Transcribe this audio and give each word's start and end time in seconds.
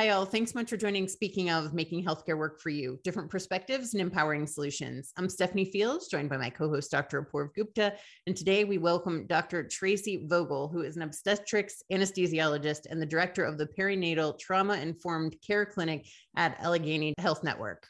Hi, 0.00 0.08
all. 0.08 0.24
Thanks 0.24 0.54
much 0.54 0.70
for 0.70 0.78
joining. 0.78 1.06
Speaking 1.06 1.50
of 1.50 1.74
making 1.74 2.02
healthcare 2.02 2.38
work 2.38 2.58
for 2.58 2.70
you, 2.70 2.98
different 3.04 3.28
perspectives 3.28 3.92
and 3.92 4.00
empowering 4.00 4.46
solutions. 4.46 5.12
I'm 5.18 5.28
Stephanie 5.28 5.66
Fields, 5.66 6.08
joined 6.08 6.30
by 6.30 6.38
my 6.38 6.48
co 6.48 6.70
host, 6.70 6.90
Dr. 6.90 7.22
Apoorv 7.22 7.52
Gupta. 7.54 7.92
And 8.26 8.34
today 8.34 8.64
we 8.64 8.78
welcome 8.78 9.26
Dr. 9.26 9.68
Tracy 9.68 10.24
Vogel, 10.26 10.68
who 10.68 10.80
is 10.80 10.96
an 10.96 11.02
obstetrics 11.02 11.82
anesthesiologist 11.92 12.86
and 12.88 12.98
the 12.98 13.04
director 13.04 13.44
of 13.44 13.58
the 13.58 13.66
perinatal 13.66 14.38
trauma 14.38 14.76
informed 14.78 15.36
care 15.46 15.66
clinic 15.66 16.06
at 16.34 16.58
Allegheny 16.60 17.12
Health 17.18 17.44
Network. 17.44 17.86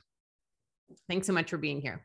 Thanks 1.08 1.28
so 1.28 1.32
much 1.32 1.48
for 1.48 1.58
being 1.58 1.80
here. 1.80 2.04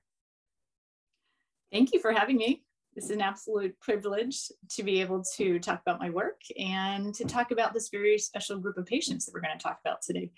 Thank 1.72 1.94
you 1.94 2.00
for 2.00 2.12
having 2.12 2.38
me. 2.38 2.65
It's 2.96 3.10
an 3.10 3.22
absolute 3.22 3.78
privilege 3.82 4.50
to 4.70 4.84
be 4.84 5.02
able 5.02 5.24
to 5.36 5.60
talk 5.60 5.82
about 5.86 6.00
my 6.00 6.10
work 6.10 6.40
and 6.58 7.14
to 7.16 7.26
talk 7.26 7.52
about 7.52 7.74
this 7.74 7.90
very 7.90 8.18
special 8.18 8.58
group 8.58 8.78
of 8.78 8.86
patients 8.86 9.26
that 9.26 9.34
we're 9.34 9.42
going 9.42 9.58
to 9.58 9.62
talk 9.64 9.80
about 9.84 10.02
today. 10.02 10.32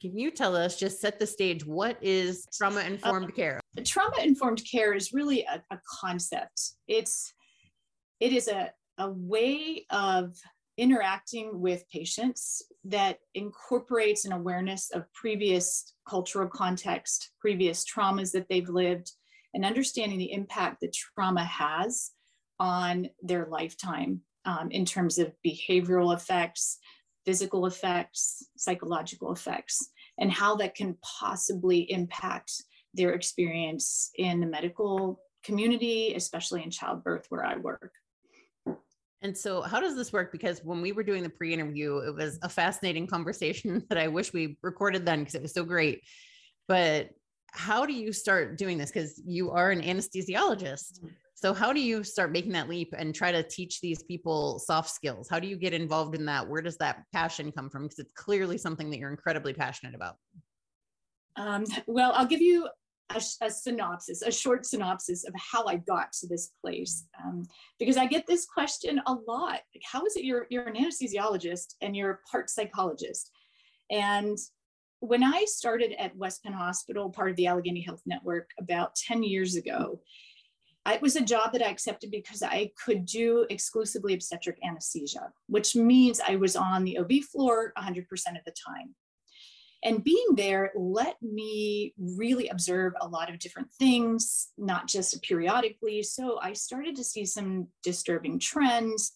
Can 0.00 0.16
you 0.16 0.30
tell 0.30 0.54
us, 0.54 0.78
just 0.78 1.00
set 1.00 1.18
the 1.18 1.26
stage, 1.26 1.66
what 1.66 1.96
is 2.00 2.46
trauma 2.52 2.82
informed 2.82 3.30
uh, 3.30 3.34
care? 3.34 3.60
Trauma 3.84 4.22
informed 4.22 4.62
care 4.70 4.92
is 4.92 5.12
really 5.12 5.44
a, 5.44 5.62
a, 5.70 5.78
concept. 6.00 6.74
It's 6.88 7.32
it 8.20 8.32
is 8.32 8.48
a, 8.48 8.70
a 8.98 9.10
way 9.10 9.86
of 9.90 10.36
interacting 10.76 11.60
with 11.60 11.88
patients 11.90 12.62
that 12.84 13.18
incorporates 13.34 14.24
an 14.24 14.32
awareness 14.32 14.90
of 14.92 15.10
previous 15.14 15.94
cultural 16.08 16.48
context, 16.48 17.30
previous 17.40 17.84
traumas 17.84 18.30
that 18.32 18.46
they've 18.48 18.68
lived, 18.68 19.10
and 19.54 19.64
understanding 19.64 20.18
the 20.18 20.32
impact 20.32 20.80
that 20.80 20.92
trauma 20.92 21.44
has 21.44 22.10
on 22.58 23.08
their 23.22 23.46
lifetime 23.46 24.20
um, 24.44 24.70
in 24.70 24.84
terms 24.84 25.18
of 25.18 25.32
behavioral 25.46 26.14
effects, 26.14 26.78
physical 27.24 27.66
effects, 27.66 28.46
psychological 28.56 29.32
effects, 29.32 29.90
and 30.18 30.30
how 30.30 30.56
that 30.56 30.74
can 30.74 30.96
possibly 31.02 31.90
impact 31.90 32.52
their 32.94 33.12
experience 33.12 34.10
in 34.16 34.40
the 34.40 34.46
medical 34.46 35.20
community, 35.42 36.14
especially 36.14 36.62
in 36.62 36.70
childbirth, 36.70 37.26
where 37.28 37.44
I 37.44 37.56
work. 37.56 37.92
And 39.22 39.38
so, 39.38 39.62
how 39.62 39.80
does 39.80 39.94
this 39.94 40.12
work? 40.12 40.32
Because 40.32 40.60
when 40.64 40.82
we 40.82 40.90
were 40.90 41.04
doing 41.04 41.22
the 41.22 41.28
pre 41.28 41.54
interview, 41.54 41.98
it 41.98 42.14
was 42.14 42.38
a 42.42 42.48
fascinating 42.48 43.06
conversation 43.06 43.84
that 43.88 43.98
I 43.98 44.08
wish 44.08 44.32
we 44.32 44.58
recorded 44.62 45.06
then 45.06 45.20
because 45.20 45.36
it 45.36 45.42
was 45.42 45.54
so 45.54 45.64
great. 45.64 46.02
But 46.66 47.10
how 47.52 47.86
do 47.86 47.92
you 47.92 48.12
start 48.12 48.56
doing 48.56 48.78
this? 48.78 48.90
Because 48.90 49.20
you 49.24 49.50
are 49.50 49.70
an 49.70 49.82
anesthesiologist. 49.82 50.98
Mm-hmm. 50.98 51.08
So, 51.34 51.52
how 51.52 51.72
do 51.72 51.80
you 51.80 52.04
start 52.04 52.32
making 52.32 52.52
that 52.52 52.68
leap 52.68 52.94
and 52.96 53.14
try 53.14 53.32
to 53.32 53.42
teach 53.42 53.80
these 53.80 54.02
people 54.02 54.58
soft 54.58 54.90
skills? 54.90 55.28
How 55.28 55.38
do 55.38 55.46
you 55.46 55.56
get 55.56 55.74
involved 55.74 56.14
in 56.14 56.24
that? 56.26 56.48
Where 56.48 56.62
does 56.62 56.76
that 56.78 57.02
passion 57.12 57.52
come 57.52 57.68
from? 57.68 57.82
Because 57.82 57.98
it's 57.98 58.12
clearly 58.12 58.58
something 58.58 58.90
that 58.90 58.98
you're 58.98 59.10
incredibly 59.10 59.52
passionate 59.52 59.94
about. 59.94 60.16
Um, 61.36 61.64
well, 61.86 62.12
I'll 62.14 62.26
give 62.26 62.40
you 62.40 62.68
a, 63.10 63.20
a, 63.42 63.50
synopsis, 63.50 64.22
a 64.22 64.30
short 64.30 64.64
synopsis 64.64 65.24
of 65.24 65.34
how 65.36 65.66
I 65.66 65.76
got 65.76 66.12
to 66.20 66.28
this 66.28 66.52
place, 66.62 67.06
um, 67.22 67.44
because 67.78 67.96
I 67.96 68.06
get 68.06 68.26
this 68.26 68.46
question 68.46 69.00
a 69.06 69.12
lot. 69.26 69.60
Like, 69.74 69.82
how 69.84 70.04
is 70.06 70.16
it 70.16 70.24
you're 70.24 70.46
you're 70.48 70.68
an 70.68 70.76
anesthesiologist 70.76 71.74
and 71.82 71.96
you're 71.96 72.10
a 72.12 72.30
part 72.30 72.50
psychologist? 72.50 73.30
And 73.90 74.38
when 75.02 75.24
I 75.24 75.44
started 75.46 76.00
at 76.00 76.16
West 76.16 76.44
Penn 76.44 76.52
Hospital, 76.52 77.10
part 77.10 77.30
of 77.30 77.36
the 77.36 77.48
Allegheny 77.48 77.80
Health 77.80 78.02
Network, 78.06 78.50
about 78.60 78.94
10 78.94 79.24
years 79.24 79.56
ago, 79.56 80.00
it 80.86 81.02
was 81.02 81.16
a 81.16 81.20
job 81.20 81.52
that 81.52 81.62
I 81.62 81.70
accepted 81.70 82.12
because 82.12 82.40
I 82.40 82.70
could 82.82 83.04
do 83.04 83.44
exclusively 83.50 84.14
obstetric 84.14 84.58
anesthesia, 84.64 85.32
which 85.48 85.74
means 85.74 86.20
I 86.20 86.36
was 86.36 86.54
on 86.54 86.84
the 86.84 86.98
OB 86.98 87.12
floor 87.32 87.72
100% 87.76 88.02
of 88.02 88.44
the 88.46 88.54
time. 88.66 88.94
And 89.84 90.04
being 90.04 90.36
there 90.36 90.70
let 90.76 91.16
me 91.20 91.94
really 91.98 92.46
observe 92.46 92.92
a 93.00 93.08
lot 93.08 93.28
of 93.28 93.40
different 93.40 93.72
things, 93.72 94.50
not 94.56 94.86
just 94.86 95.20
periodically. 95.22 96.04
So 96.04 96.38
I 96.40 96.52
started 96.52 96.94
to 96.94 97.04
see 97.04 97.24
some 97.24 97.66
disturbing 97.82 98.38
trends 98.38 99.14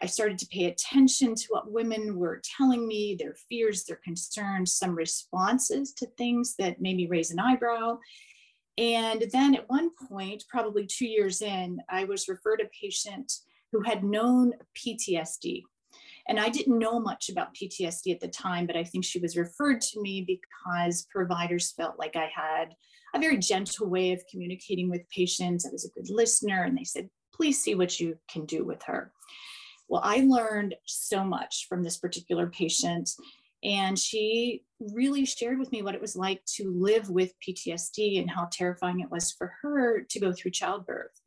I 0.00 0.06
started 0.06 0.38
to 0.38 0.46
pay 0.46 0.66
attention 0.66 1.34
to 1.34 1.46
what 1.48 1.72
women 1.72 2.16
were 2.16 2.40
telling 2.56 2.86
me, 2.86 3.16
their 3.18 3.34
fears, 3.48 3.84
their 3.84 4.00
concerns, 4.04 4.72
some 4.72 4.94
responses 4.94 5.92
to 5.94 6.06
things 6.06 6.54
that 6.58 6.80
made 6.80 6.96
me 6.96 7.08
raise 7.08 7.30
an 7.30 7.40
eyebrow. 7.40 7.98
And 8.76 9.24
then 9.32 9.56
at 9.56 9.68
one 9.68 9.90
point, 10.08 10.44
probably 10.48 10.86
two 10.86 11.06
years 11.06 11.42
in, 11.42 11.80
I 11.90 12.04
was 12.04 12.28
referred 12.28 12.60
a 12.60 12.68
patient 12.80 13.32
who 13.72 13.82
had 13.82 14.04
known 14.04 14.52
PTSD. 14.76 15.62
And 16.28 16.38
I 16.38 16.48
didn't 16.48 16.78
know 16.78 17.00
much 17.00 17.28
about 17.28 17.54
PTSD 17.54 18.12
at 18.12 18.20
the 18.20 18.28
time, 18.28 18.66
but 18.66 18.76
I 18.76 18.84
think 18.84 19.04
she 19.04 19.18
was 19.18 19.36
referred 19.36 19.80
to 19.80 20.00
me 20.00 20.24
because 20.24 21.06
providers 21.10 21.72
felt 21.72 21.98
like 21.98 22.16
I 22.16 22.30
had 22.32 22.74
a 23.14 23.18
very 23.18 23.38
gentle 23.38 23.88
way 23.88 24.12
of 24.12 24.22
communicating 24.30 24.90
with 24.90 25.08
patients. 25.08 25.66
I 25.66 25.70
was 25.70 25.86
a 25.86 25.90
good 25.98 26.10
listener, 26.10 26.64
and 26.64 26.76
they 26.76 26.84
said, 26.84 27.08
please 27.32 27.60
see 27.62 27.74
what 27.74 27.98
you 27.98 28.16
can 28.30 28.44
do 28.44 28.64
with 28.64 28.82
her. 28.84 29.12
Well, 29.88 30.02
I 30.04 30.20
learned 30.20 30.74
so 30.84 31.24
much 31.24 31.66
from 31.68 31.82
this 31.82 31.96
particular 31.96 32.46
patient. 32.46 33.10
And 33.64 33.98
she 33.98 34.64
really 34.78 35.24
shared 35.24 35.58
with 35.58 35.72
me 35.72 35.82
what 35.82 35.94
it 35.94 36.00
was 36.00 36.14
like 36.14 36.44
to 36.56 36.70
live 36.70 37.10
with 37.10 37.34
PTSD 37.40 38.20
and 38.20 38.30
how 38.30 38.48
terrifying 38.52 39.00
it 39.00 39.10
was 39.10 39.32
for 39.32 39.52
her 39.62 40.02
to 40.02 40.20
go 40.20 40.32
through 40.32 40.52
childbirth. 40.52 41.20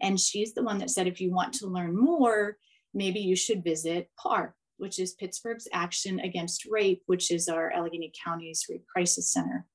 And 0.00 0.20
she's 0.20 0.54
the 0.54 0.62
one 0.62 0.78
that 0.78 0.90
said, 0.90 1.06
if 1.06 1.20
you 1.20 1.32
want 1.32 1.54
to 1.54 1.66
learn 1.66 1.96
more, 1.96 2.58
maybe 2.92 3.20
you 3.20 3.34
should 3.34 3.64
visit 3.64 4.10
PAR, 4.16 4.54
which 4.76 5.00
is 5.00 5.14
Pittsburgh's 5.14 5.66
Action 5.72 6.20
Against 6.20 6.66
Rape, 6.66 7.02
which 7.06 7.32
is 7.32 7.48
our 7.48 7.72
Allegheny 7.72 8.12
County's 8.24 8.66
Rape 8.68 8.86
Crisis 8.86 9.32
Center 9.32 9.66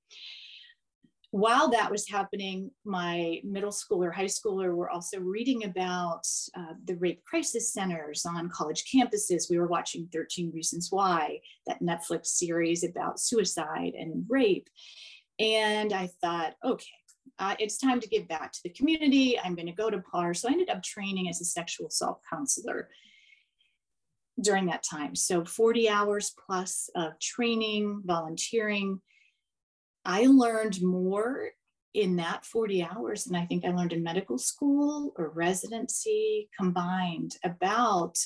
while 1.32 1.70
that 1.70 1.92
was 1.92 2.10
happening, 2.10 2.72
my 2.86 3.40
middle 3.44 3.72
schooler, 3.72 4.12
high 4.14 4.26
schooler 4.26 4.76
were 4.76 4.90
also 4.90 5.20
reading 5.20 5.64
about 5.64 6.28
uh, 6.58 6.74
the 6.86 6.96
rape 6.96 7.24
crisis 7.24 7.72
centers 7.72 8.26
on 8.26 8.50
college 8.50 8.86
campuses. 8.92 9.50
We 9.50 9.60
were 9.60 9.68
watching 9.68 10.10
13 10.12 10.52
Reasons 10.52 10.88
Why, 10.90 11.40
that 11.68 11.84
Netflix 11.84 12.28
series 12.28 12.84
about 12.84 13.20
suicide 13.20 13.94
and 13.96 14.26
rape. 14.28 14.70
And 15.38 15.94
I 15.94 16.10
thought, 16.20 16.56
okay, 16.66 16.88
uh, 17.38 17.56
it's 17.60 17.78
time 17.78 18.00
to 18.00 18.08
give 18.08 18.28
back 18.28 18.52
to 18.52 18.60
the 18.64 18.72
community. 18.72 19.40
I'm 19.40 19.56
going 19.56 19.68
to 19.68 19.72
go 19.72 19.92
to 19.92 20.02
PAR. 20.02 20.34
So 20.34 20.50
I 20.50 20.54
ended 20.54 20.70
up 20.72 20.82
training 20.82 21.30
as 21.30 21.42
a 21.42 21.46
sexual 21.46 21.88
assault 21.88 22.22
counselor 22.28 22.90
during 24.42 24.66
that 24.66 24.84
time. 24.84 25.16
So 25.16 25.46
40 25.46 25.90
hours 25.90 26.34
plus 26.48 26.90
of 26.96 27.20
training, 27.20 28.02
volunteering 28.04 29.00
I 30.06 30.26
learned 30.28 30.82
more 30.82 31.50
in 31.94 32.16
that 32.18 32.46
40 32.46 32.84
hours 32.84 33.26
than 33.26 33.36
I 33.36 33.46
think 33.46 33.66
I 33.66 33.72
learned 33.72 33.94
in 33.94 34.04
medical 34.04 34.38
school 34.38 35.14
or 35.18 35.30
residency 35.30 36.50
combined 36.58 37.38
about 37.44 38.18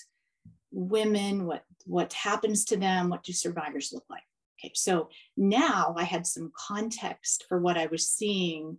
women, 0.72 1.46
what, 1.46 1.64
what 1.86 2.12
happens 2.14 2.66
to 2.66 2.78
them, 2.78 3.10
what 3.10 3.24
do 3.24 3.32
survivors 3.32 3.92
look 3.94 4.06
like. 4.10 4.24
Okay, 4.60 4.72
so 4.76 5.10
now 5.38 5.96
I 5.98 6.04
had 6.04 6.26
some 6.26 6.52
context 6.56 7.46
for 7.48 7.60
what 7.60 7.78
I 7.78 7.88
was 7.88 8.08
seeing 8.08 8.78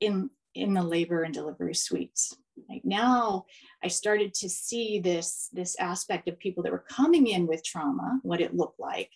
in, 0.00 0.30
in 0.54 0.74
the 0.74 0.82
labor 0.82 1.22
and 1.22 1.34
delivery 1.34 1.74
suites. 1.74 2.36
Like 2.68 2.82
now 2.84 3.46
I 3.82 3.88
started 3.88 4.34
to 4.34 4.48
see 4.48 5.00
this, 5.00 5.48
this 5.52 5.76
aspect 5.78 6.28
of 6.28 6.38
people 6.38 6.62
that 6.62 6.72
were 6.72 6.84
coming 6.88 7.28
in 7.28 7.46
with 7.46 7.64
trauma, 7.64 8.18
what 8.22 8.40
it 8.40 8.54
looked 8.54 8.78
like, 8.78 9.10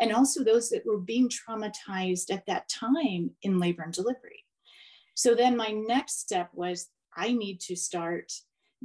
and 0.00 0.12
also 0.12 0.44
those 0.44 0.68
that 0.70 0.86
were 0.86 0.98
being 0.98 1.28
traumatized 1.28 2.32
at 2.32 2.46
that 2.46 2.68
time 2.68 3.30
in 3.42 3.58
labor 3.58 3.82
and 3.82 3.92
delivery. 3.92 4.44
So 5.14 5.34
then 5.34 5.56
my 5.56 5.68
next 5.68 6.20
step 6.20 6.50
was 6.52 6.88
I 7.16 7.32
need 7.32 7.60
to 7.62 7.76
start 7.76 8.32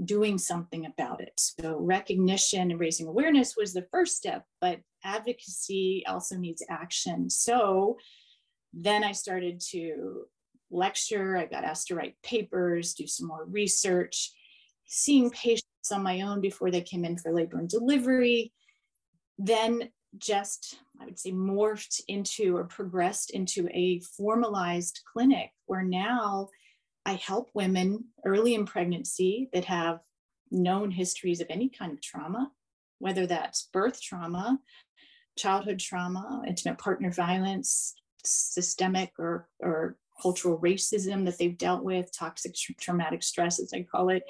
doing 0.04 0.38
something 0.40 0.88
about 0.88 1.22
it. 1.22 1.34
So 1.38 1.78
recognition 1.80 2.72
and 2.72 2.80
raising 2.80 3.08
awareness 3.08 3.56
was 3.56 3.74
the 3.74 3.88
first 3.92 4.18
step, 4.18 4.44
but 4.60 4.80
advocacy 5.04 6.04
also 6.08 6.36
needs 6.36 6.64
action. 6.70 7.30
So 7.30 7.98
then 8.74 9.04
I 9.04 9.12
started 9.12 9.62
to 9.72 10.24
lecture, 10.72 11.38
I 11.38 11.46
got 11.46 11.64
asked 11.64 11.88
to 11.88 11.96
write 11.96 12.16
papers, 12.24 12.96
do 12.96 13.06
some 13.06 13.28
more 13.28 13.46
research, 13.46 14.32
seeing 14.86 15.30
patients 15.30 15.92
on 15.92 16.02
my 16.02 16.22
own 16.22 16.42
before 16.42 16.72
they 16.72 16.82
came 16.82 17.06
in 17.06 17.18
for 17.18 17.32
labor 17.32 17.60
and 17.60 17.70
delivery. 17.70 18.52
Then 19.38 19.90
just, 20.18 20.80
I 21.02 21.06
would 21.06 21.20
say, 21.20 21.32
morphed 21.32 22.02
into 22.08 22.56
or 22.56 22.66
progressed 22.66 23.32
into 23.32 23.68
a 23.70 24.00
formalized 24.18 25.02
clinic 25.12 25.52
where 25.66 25.84
now 25.84 26.50
I 27.06 27.14
help 27.14 27.50
women 27.54 28.06
early 28.26 28.56
in 28.56 28.66
pregnancy 28.66 29.50
that 29.54 29.66
have 29.66 30.00
known 30.52 30.92
histories 30.92 31.42
of 31.42 31.48
any 31.50 31.70
kind 31.70 31.92
of 31.92 32.02
trauma, 32.02 32.52
whether 33.00 33.26
that's 33.26 33.70
birth 33.74 34.02
trauma, 34.02 34.60
childhood 35.38 35.80
trauma, 35.80 36.44
intimate 36.48 36.78
partner 36.78 37.12
violence, 37.12 37.96
systemic 38.24 39.12
or, 39.20 39.50
or 39.60 39.98
cultural 40.22 40.60
racism 40.60 41.26
that 41.26 41.38
they've 41.38 41.58
dealt 41.58 41.84
with, 41.84 42.16
toxic 42.18 42.54
traumatic 42.80 43.24
stress, 43.24 43.60
as 43.60 43.72
I 43.74 43.84
call 43.84 44.10
it, 44.10 44.24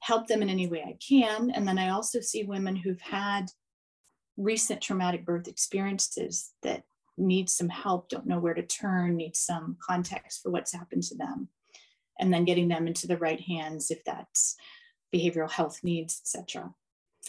help 0.00 0.28
them 0.28 0.42
in 0.42 0.50
any 0.50 0.68
way 0.68 0.84
I 0.86 0.96
can. 1.06 1.50
And 1.50 1.66
then 1.66 1.78
I 1.78 1.88
also 1.88 2.20
see 2.20 2.44
women 2.44 2.76
who've 2.76 3.00
had 3.00 3.46
recent 4.36 4.80
traumatic 4.80 5.24
birth 5.24 5.48
experiences 5.48 6.52
that 6.62 6.84
need 7.18 7.48
some 7.48 7.68
help, 7.68 8.08
don't 8.08 8.26
know 8.26 8.38
where 8.38 8.54
to 8.54 8.62
turn, 8.62 9.16
need 9.16 9.34
some 9.36 9.76
context 9.82 10.42
for 10.42 10.50
what's 10.50 10.72
happened 10.72 11.02
to 11.04 11.16
them, 11.16 11.48
and 12.20 12.32
then 12.32 12.44
getting 12.44 12.68
them 12.68 12.86
into 12.86 13.06
the 13.06 13.16
right 13.16 13.40
hands 13.40 13.90
if 13.90 14.04
that's 14.04 14.56
behavioral 15.14 15.50
health 15.50 15.80
needs, 15.82 16.20
etc. 16.20 16.72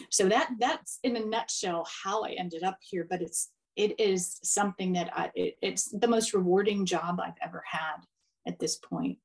So 0.09 0.27
that 0.29 0.51
that's 0.59 0.99
in 1.03 1.15
a 1.15 1.25
nutshell 1.25 1.87
how 2.03 2.23
I 2.23 2.31
ended 2.31 2.63
up 2.63 2.77
here, 2.81 3.07
but 3.09 3.21
it's 3.21 3.51
it 3.75 3.99
is 3.99 4.39
something 4.43 4.93
that 4.93 5.11
I 5.15 5.31
it, 5.33 5.57
it's 5.61 5.89
the 5.89 6.07
most 6.07 6.33
rewarding 6.33 6.85
job 6.85 7.19
I've 7.19 7.39
ever 7.41 7.63
had 7.65 7.97
at 8.45 8.59
this 8.59 8.75
point 8.75 9.17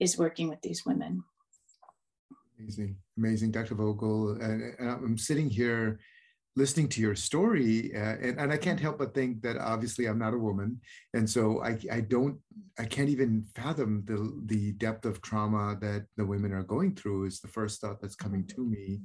is 0.00 0.18
working 0.18 0.48
with 0.48 0.60
these 0.62 0.84
women. 0.84 1.22
Amazing, 2.58 2.96
amazing, 3.16 3.50
Dr. 3.50 3.74
Vogel. 3.74 4.32
And, 4.40 4.74
and 4.78 4.88
I'm 4.88 5.18
sitting 5.18 5.50
here 5.50 5.98
listening 6.54 6.88
to 6.88 7.00
your 7.00 7.14
story, 7.14 7.92
uh, 7.94 8.16
and, 8.20 8.38
and 8.38 8.52
I 8.52 8.56
can't 8.56 8.80
help 8.80 8.98
but 8.98 9.14
think 9.14 9.42
that 9.42 9.56
obviously 9.56 10.06
I'm 10.06 10.18
not 10.18 10.34
a 10.34 10.38
woman, 10.38 10.80
and 11.14 11.28
so 11.28 11.62
I, 11.62 11.78
I 11.90 12.00
don't, 12.00 12.38
I 12.78 12.84
can't 12.84 13.08
even 13.08 13.44
fathom 13.54 14.04
the 14.06 14.40
the 14.46 14.72
depth 14.72 15.04
of 15.04 15.22
trauma 15.22 15.76
that 15.80 16.06
the 16.16 16.26
women 16.26 16.52
are 16.52 16.62
going 16.62 16.94
through. 16.94 17.26
Is 17.26 17.40
the 17.40 17.48
first 17.48 17.80
thought 17.80 18.00
that's 18.00 18.16
coming 18.16 18.46
to 18.48 18.64
me. 18.64 19.00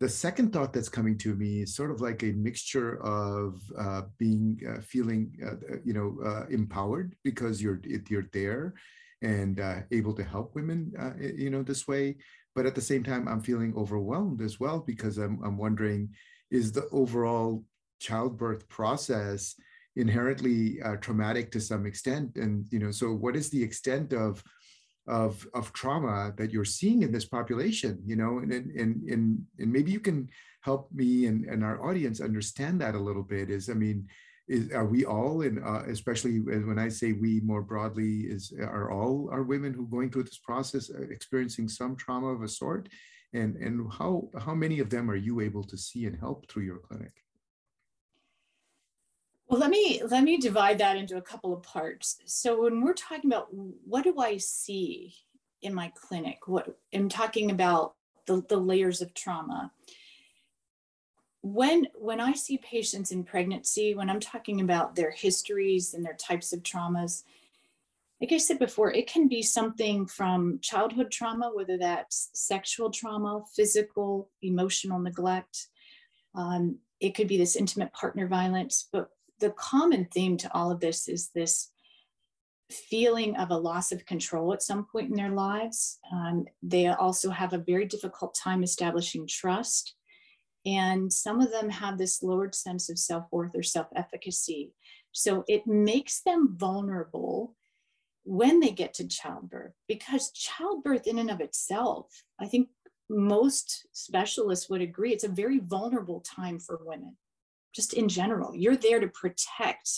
The 0.00 0.08
second 0.08 0.52
thought 0.52 0.72
that's 0.72 0.88
coming 0.88 1.16
to 1.18 1.36
me 1.36 1.62
is 1.62 1.76
sort 1.76 1.92
of 1.92 2.00
like 2.00 2.24
a 2.24 2.32
mixture 2.32 3.00
of 3.04 3.62
uh, 3.78 4.02
being 4.18 4.60
uh, 4.68 4.80
feeling, 4.80 5.30
uh, 5.46 5.76
you 5.84 5.92
know, 5.92 6.18
uh, 6.24 6.46
empowered 6.50 7.14
because 7.22 7.62
you're 7.62 7.80
you're 8.08 8.26
there 8.32 8.74
and 9.22 9.60
uh, 9.60 9.76
able 9.90 10.12
to 10.14 10.24
help 10.24 10.54
women, 10.54 10.92
uh, 10.98 11.12
you 11.20 11.50
know, 11.50 11.62
this 11.62 11.86
way. 11.86 12.16
But 12.54 12.66
at 12.66 12.74
the 12.74 12.80
same 12.80 13.02
time, 13.02 13.28
I'm 13.28 13.40
feeling 13.40 13.72
overwhelmed 13.76 14.42
as 14.42 14.60
well 14.60 14.80
because 14.80 15.16
I'm, 15.16 15.40
I'm 15.42 15.56
wondering, 15.56 16.10
is 16.52 16.70
the 16.70 16.88
overall 16.92 17.64
childbirth 17.98 18.68
process 18.68 19.54
inherently 19.96 20.80
uh, 20.82 20.96
traumatic 20.96 21.50
to 21.52 21.60
some 21.60 21.86
extent? 21.86 22.36
And, 22.36 22.66
you 22.70 22.78
know, 22.78 22.92
so 22.92 23.12
what 23.12 23.34
is 23.34 23.50
the 23.50 23.62
extent 23.62 24.12
of, 24.12 24.44
of, 25.08 25.44
of 25.54 25.72
trauma 25.72 26.32
that 26.36 26.52
you're 26.52 26.64
seeing 26.64 27.02
in 27.02 27.10
this 27.10 27.24
population, 27.24 28.00
you 28.04 28.16
know, 28.16 28.38
and, 28.38 28.52
and, 28.52 29.02
and, 29.10 29.42
and 29.58 29.72
maybe 29.72 29.90
you 29.90 30.00
can 30.00 30.28
help 30.60 30.92
me 30.92 31.26
and, 31.26 31.46
and 31.46 31.64
our 31.64 31.82
audience 31.84 32.20
understand 32.20 32.80
that 32.80 32.94
a 32.94 33.00
little 33.08 33.24
bit 33.24 33.50
is, 33.50 33.68
I 33.68 33.74
mean, 33.74 34.06
is 34.48 34.70
are 34.72 34.84
we 34.84 35.04
all 35.04 35.42
and 35.42 35.64
uh, 35.64 35.82
especially 35.86 36.40
when 36.40 36.76
i 36.76 36.88
say 36.88 37.12
we 37.12 37.40
more 37.44 37.62
broadly 37.62 38.22
is 38.22 38.52
are 38.60 38.90
all 38.90 39.28
our 39.30 39.44
women 39.44 39.72
who 39.72 39.86
going 39.86 40.10
through 40.10 40.24
this 40.24 40.38
process 40.38 40.90
experiencing 41.10 41.68
some 41.68 41.94
trauma 41.94 42.26
of 42.26 42.42
a 42.42 42.48
sort 42.48 42.88
and 43.32 43.56
and 43.56 43.90
how 43.92 44.28
how 44.38 44.54
many 44.54 44.78
of 44.78 44.90
them 44.90 45.10
are 45.10 45.16
you 45.16 45.40
able 45.40 45.64
to 45.64 45.76
see 45.76 46.06
and 46.06 46.18
help 46.18 46.50
through 46.50 46.64
your 46.64 46.78
clinic? 46.78 47.12
Well 49.48 49.60
let 49.60 49.70
me 49.70 50.02
let 50.04 50.24
me 50.24 50.36
divide 50.36 50.78
that 50.78 50.96
into 50.96 51.16
a 51.16 51.22
couple 51.22 51.52
of 51.52 51.62
parts. 51.62 52.18
So 52.26 52.62
when 52.62 52.82
we're 52.82 52.94
talking 52.94 53.30
about 53.30 53.48
what 53.52 54.04
do 54.04 54.18
i 54.18 54.36
see 54.36 55.14
in 55.62 55.72
my 55.72 55.92
clinic 55.94 56.48
what 56.48 56.76
i'm 56.92 57.08
talking 57.08 57.50
about 57.50 57.94
the, 58.26 58.42
the 58.48 58.56
layers 58.56 59.00
of 59.00 59.14
trauma. 59.14 59.72
When 61.42 61.88
when 61.94 62.20
i 62.20 62.32
see 62.32 62.58
patients 62.58 63.10
in 63.12 63.24
pregnancy 63.24 63.94
when 63.94 64.08
i'm 64.08 64.20
talking 64.20 64.60
about 64.60 64.94
their 64.94 65.10
histories 65.10 65.94
and 65.94 66.04
their 66.04 66.14
types 66.14 66.52
of 66.52 66.62
traumas 66.62 67.24
like 68.22 68.32
i 68.32 68.38
said 68.38 68.58
before 68.58 68.90
it 68.92 69.06
can 69.06 69.28
be 69.28 69.42
something 69.42 70.06
from 70.06 70.58
childhood 70.62 71.10
trauma 71.10 71.50
whether 71.52 71.76
that's 71.76 72.30
sexual 72.32 72.90
trauma 72.90 73.42
physical 73.54 74.30
emotional 74.40 74.98
neglect 74.98 75.68
um, 76.34 76.78
it 77.00 77.14
could 77.14 77.28
be 77.28 77.36
this 77.36 77.56
intimate 77.56 77.92
partner 77.92 78.26
violence 78.26 78.88
but 78.92 79.10
the 79.40 79.50
common 79.50 80.06
theme 80.06 80.36
to 80.36 80.50
all 80.54 80.70
of 80.70 80.80
this 80.80 81.08
is 81.08 81.30
this 81.34 81.72
feeling 82.70 83.36
of 83.36 83.50
a 83.50 83.56
loss 83.56 83.92
of 83.92 84.06
control 84.06 84.54
at 84.54 84.62
some 84.62 84.86
point 84.86 85.10
in 85.10 85.16
their 85.16 85.32
lives 85.32 85.98
um, 86.10 86.46
they 86.62 86.86
also 86.86 87.28
have 87.28 87.52
a 87.52 87.58
very 87.58 87.84
difficult 87.84 88.34
time 88.34 88.62
establishing 88.62 89.26
trust 89.26 89.94
and 90.64 91.12
some 91.12 91.40
of 91.40 91.50
them 91.50 91.68
have 91.70 91.98
this 91.98 92.22
lowered 92.22 92.54
sense 92.54 92.88
of 92.88 92.98
self 92.98 93.24
worth 93.32 93.54
or 93.54 93.62
self 93.62 93.88
efficacy. 93.96 94.72
So 95.10 95.44
it 95.48 95.66
makes 95.66 96.22
them 96.22 96.54
vulnerable 96.56 97.56
when 98.24 98.60
they 98.60 98.70
get 98.70 98.94
to 98.94 99.08
childbirth 99.08 99.72
because 99.88 100.32
childbirth, 100.32 101.06
in 101.06 101.18
and 101.18 101.30
of 101.30 101.40
itself, 101.40 102.06
I 102.40 102.46
think 102.46 102.68
most 103.10 103.86
specialists 103.92 104.70
would 104.70 104.80
agree 104.80 105.12
it's 105.12 105.24
a 105.24 105.28
very 105.28 105.58
vulnerable 105.58 106.20
time 106.20 106.58
for 106.58 106.80
women, 106.84 107.16
just 107.74 107.94
in 107.94 108.08
general. 108.08 108.54
You're 108.54 108.76
there 108.76 109.00
to 109.00 109.08
protect 109.08 109.90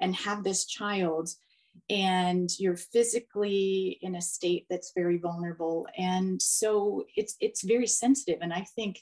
and 0.00 0.14
have 0.16 0.44
this 0.44 0.66
child 0.66 1.28
and 1.90 2.50
you're 2.58 2.76
physically 2.76 3.98
in 4.02 4.16
a 4.16 4.20
state 4.20 4.66
that's 4.68 4.92
very 4.96 5.16
vulnerable 5.16 5.86
and 5.96 6.42
so 6.42 7.04
it's 7.14 7.36
it's 7.38 7.62
very 7.62 7.86
sensitive 7.86 8.38
and 8.40 8.52
i 8.52 8.66
think 8.74 8.98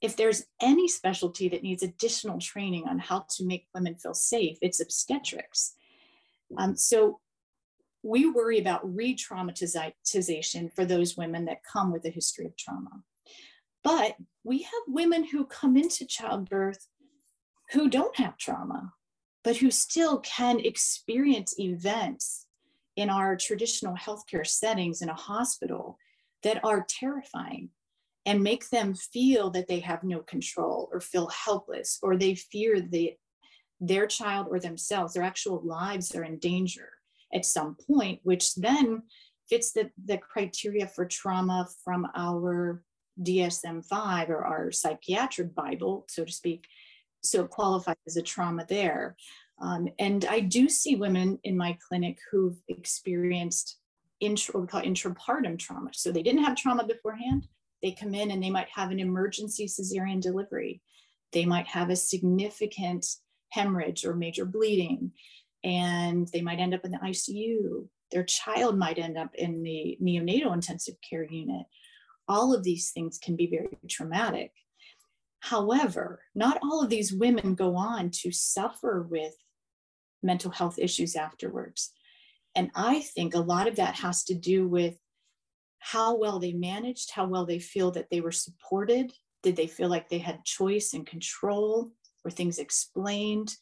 if 0.00 0.16
there's 0.16 0.44
any 0.60 0.88
specialty 0.88 1.48
that 1.48 1.62
needs 1.62 1.82
additional 1.82 2.38
training 2.38 2.86
on 2.86 2.98
how 2.98 3.24
to 3.30 3.44
make 3.44 3.66
women 3.74 3.94
feel 3.94 4.14
safe, 4.14 4.58
it's 4.60 4.80
obstetrics. 4.80 5.74
Um, 6.58 6.76
so 6.76 7.20
we 8.06 8.30
worry 8.30 8.58
about 8.58 8.94
re 8.94 9.16
traumatization 9.16 10.72
for 10.72 10.84
those 10.84 11.16
women 11.16 11.44
that 11.46 11.64
come 11.70 11.92
with 11.92 12.04
a 12.04 12.10
history 12.10 12.46
of 12.46 12.56
trauma. 12.56 13.02
But 13.82 14.16
we 14.44 14.62
have 14.62 14.82
women 14.86 15.24
who 15.24 15.44
come 15.44 15.76
into 15.76 16.06
childbirth 16.06 16.86
who 17.72 17.88
don't 17.88 18.16
have 18.16 18.38
trauma, 18.38 18.92
but 19.42 19.56
who 19.56 19.72
still 19.72 20.20
can 20.20 20.60
experience 20.60 21.58
events 21.58 22.46
in 22.94 23.10
our 23.10 23.36
traditional 23.36 23.96
healthcare 23.96 24.46
settings 24.46 25.02
in 25.02 25.08
a 25.08 25.14
hospital 25.14 25.98
that 26.44 26.64
are 26.64 26.86
terrifying 26.88 27.70
and 28.24 28.42
make 28.42 28.70
them 28.70 28.94
feel 28.94 29.50
that 29.50 29.66
they 29.66 29.80
have 29.80 30.04
no 30.04 30.20
control 30.20 30.88
or 30.92 31.00
feel 31.00 31.28
helpless 31.28 31.98
or 32.02 32.16
they 32.16 32.34
fear 32.36 32.80
that 32.80 33.16
their 33.80 34.06
child 34.06 34.46
or 34.48 34.58
themselves, 34.60 35.14
their 35.14 35.22
actual 35.22 35.60
lives 35.64 36.14
are 36.14 36.24
in 36.24 36.38
danger 36.38 36.90
at 37.34 37.44
some 37.44 37.76
point, 37.86 38.20
which 38.22 38.54
then 38.54 39.02
fits 39.48 39.72
the, 39.72 39.90
the 40.04 40.18
criteria 40.18 40.86
for 40.86 41.04
trauma 41.04 41.68
from 41.84 42.06
our 42.14 42.82
DSM 43.22 43.84
5 43.84 44.30
or 44.30 44.44
our 44.44 44.72
psychiatric 44.72 45.54
Bible, 45.54 46.04
so 46.08 46.24
to 46.24 46.32
speak. 46.32 46.66
So 47.22 47.44
it 47.44 47.50
qualifies 47.50 47.96
as 48.06 48.16
a 48.16 48.22
trauma 48.22 48.64
there. 48.68 49.16
Um, 49.60 49.88
and 49.98 50.24
I 50.26 50.40
do 50.40 50.68
see 50.68 50.96
women 50.96 51.38
in 51.44 51.56
my 51.56 51.78
clinic 51.88 52.18
who've 52.30 52.58
experienced 52.68 53.78
intra, 54.20 54.54
what 54.54 54.62
we 54.62 54.68
call 54.68 54.82
intrapartum 54.82 55.58
trauma. 55.58 55.90
So 55.92 56.12
they 56.12 56.22
didn't 56.22 56.44
have 56.44 56.56
trauma 56.56 56.86
beforehand, 56.86 57.46
they 57.82 57.92
come 57.92 58.14
in 58.14 58.30
and 58.30 58.42
they 58.42 58.50
might 58.50 58.68
have 58.74 58.90
an 58.90 59.00
emergency 59.00 59.66
cesarean 59.66 60.20
delivery. 60.20 60.82
They 61.32 61.44
might 61.44 61.66
have 61.66 61.90
a 61.90 61.96
significant 61.96 63.06
hemorrhage 63.50 64.04
or 64.04 64.14
major 64.14 64.44
bleeding, 64.44 65.12
and 65.66 66.28
they 66.28 66.40
might 66.40 66.60
end 66.60 66.74
up 66.74 66.84
in 66.84 66.92
the 66.92 66.98
ICU. 66.98 67.88
Their 68.12 68.22
child 68.22 68.78
might 68.78 68.98
end 68.98 69.18
up 69.18 69.34
in 69.34 69.64
the 69.64 69.98
neonatal 70.00 70.54
intensive 70.54 70.94
care 71.08 71.24
unit. 71.24 71.66
All 72.28 72.54
of 72.54 72.62
these 72.62 72.92
things 72.92 73.18
can 73.18 73.34
be 73.34 73.48
very 73.48 73.76
traumatic. 73.90 74.52
However, 75.40 76.22
not 76.36 76.58
all 76.62 76.82
of 76.82 76.88
these 76.88 77.12
women 77.12 77.56
go 77.56 77.74
on 77.74 78.10
to 78.22 78.30
suffer 78.30 79.06
with 79.10 79.34
mental 80.22 80.52
health 80.52 80.78
issues 80.78 81.16
afterwards. 81.16 81.92
And 82.54 82.70
I 82.76 83.00
think 83.00 83.34
a 83.34 83.40
lot 83.40 83.66
of 83.66 83.76
that 83.76 83.96
has 83.96 84.22
to 84.24 84.34
do 84.34 84.68
with 84.68 84.96
how 85.80 86.16
well 86.16 86.38
they 86.38 86.52
managed, 86.52 87.10
how 87.10 87.26
well 87.26 87.44
they 87.44 87.58
feel 87.58 87.90
that 87.92 88.06
they 88.10 88.20
were 88.20 88.32
supported. 88.32 89.12
Did 89.42 89.56
they 89.56 89.66
feel 89.66 89.88
like 89.88 90.08
they 90.08 90.18
had 90.18 90.44
choice 90.44 90.94
and 90.94 91.04
control? 91.04 91.90
Were 92.24 92.30
things 92.30 92.58
explained? 92.58 93.56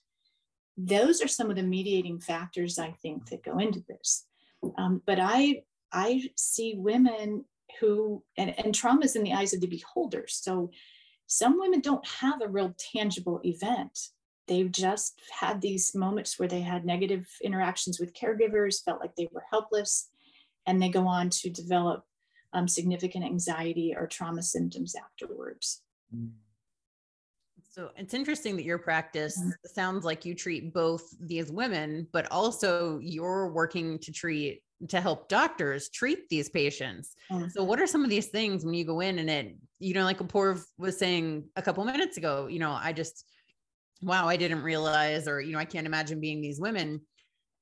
Those 0.77 1.23
are 1.23 1.29
some 1.29 1.51
of 1.51 1.57
the 1.57 1.63
mediating 1.63 2.21
factors 2.21 2.79
I 2.79 2.93
think 3.03 3.29
that 3.31 3.45
go 3.45 3.59
into 3.59 3.83
this. 3.89 4.27
Um, 4.79 5.03
but 5.07 5.19
I 5.21 5.63
I 5.93 6.31
see 6.37 6.75
women 6.77 7.45
who 7.81 8.23
and, 8.37 8.59
and 8.59 8.75
trauma 8.75 9.05
is 9.05 9.17
in 9.17 9.23
the 9.23 9.33
eyes 9.33 9.53
of 9.53 9.61
the 9.61 9.67
beholder. 9.67 10.25
So 10.29 10.71
some 11.27 11.59
women 11.59 11.81
don't 11.81 12.07
have 12.07 12.43
a 12.43 12.49
real 12.49 12.75
tangible 12.79 13.41
event. 13.45 13.99
They've 14.47 14.71
just 14.71 15.21
had 15.41 15.61
these 15.61 15.95
moments 15.95 16.39
where 16.39 16.49
they 16.49 16.61
had 16.61 16.85
negative 16.85 17.27
interactions 17.43 17.99
with 17.99 18.15
caregivers, 18.15 18.85
felt 18.85 19.01
like 19.01 19.17
they 19.17 19.29
were 19.33 19.45
helpless, 19.51 20.11
and 20.67 20.83
they 20.83 20.91
go 20.91 21.07
on 21.07 21.31
to 21.31 21.49
develop 21.49 22.05
um, 22.53 22.69
significant 22.69 23.25
anxiety 23.25 23.95
or 23.97 24.07
trauma 24.07 24.43
symptoms 24.43 24.95
afterwards. 24.95 25.83
Mm. 26.15 26.31
So 27.75 27.91
it's 27.97 28.15
interesting 28.15 28.55
that 28.55 28.65
your 28.65 28.79
practice 28.79 29.37
mm-hmm. 29.37 29.51
sounds 29.67 30.05
like 30.05 30.25
you 30.25 30.37
treat 30.37 30.73
both 30.73 31.03
these 31.19 31.51
women, 31.51 32.07
but 32.13 32.31
also 32.31 33.01
you're 33.03 33.49
working 33.49 33.99
to 33.99 34.13
treat 34.13 34.63
to 34.89 35.01
help 35.01 35.29
doctors 35.29 35.89
treat 35.89 36.29
these 36.29 36.49
patients. 36.49 37.17
Mm-hmm. 37.33 37.49
So 37.49 37.65
what 37.65 37.81
are 37.81 37.87
some 37.89 38.05
of 38.05 38.11
these 38.11 38.29
things 38.29 38.65
when 38.65 38.75
you 38.75 38.85
go 38.85 39.01
in 39.01 39.19
and 39.19 39.29
it, 39.29 39.57
you 39.81 39.93
know, 39.93 40.05
like 40.05 40.19
Apoorv 40.19 40.63
was 40.79 40.97
saying 40.97 41.49
a 41.57 41.63
couple 41.63 41.85
minutes 41.85 42.17
ago, 42.17 42.47
you 42.47 42.61
know, 42.61 42.71
I 42.71 42.93
just, 42.93 43.25
wow, 44.03 44.29
I 44.29 44.37
didn't 44.37 44.63
realize, 44.63 45.27
or, 45.27 45.41
you 45.41 45.53
know, 45.53 45.59
I 45.59 45.65
can't 45.65 45.87
imagine 45.87 46.21
being 46.21 46.41
these 46.41 46.61
women. 46.61 47.01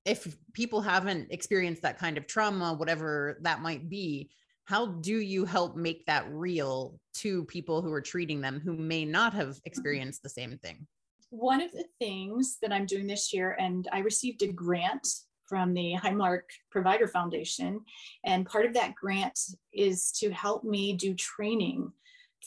If 0.04 0.36
people 0.52 0.82
haven't 0.82 1.30
experienced 1.30 1.82
that 1.82 1.98
kind 1.98 2.18
of 2.18 2.26
trauma, 2.26 2.74
whatever 2.74 3.38
that 3.42 3.62
might 3.62 3.88
be, 3.88 4.28
how 4.72 4.86
do 4.86 5.20
you 5.20 5.44
help 5.44 5.76
make 5.76 6.06
that 6.06 6.24
real 6.30 6.98
to 7.12 7.44
people 7.44 7.82
who 7.82 7.92
are 7.92 8.00
treating 8.00 8.40
them 8.40 8.58
who 8.58 8.74
may 8.74 9.04
not 9.04 9.34
have 9.34 9.48
mm-hmm. 9.48 9.66
experienced 9.66 10.22
the 10.22 10.30
same 10.30 10.56
thing? 10.56 10.86
One 11.28 11.60
of 11.60 11.70
the 11.72 11.84
things 11.98 12.56
that 12.62 12.72
I'm 12.72 12.86
doing 12.86 13.06
this 13.06 13.34
year, 13.34 13.54
and 13.60 13.86
I 13.92 13.98
received 13.98 14.40
a 14.40 14.46
grant 14.46 15.06
from 15.46 15.74
the 15.74 15.96
Highmark 16.02 16.44
Provider 16.70 17.06
Foundation. 17.06 17.82
And 18.24 18.46
part 18.46 18.64
of 18.64 18.72
that 18.72 18.94
grant 18.94 19.38
is 19.74 20.10
to 20.12 20.30
help 20.30 20.64
me 20.64 20.94
do 20.94 21.12
training 21.16 21.92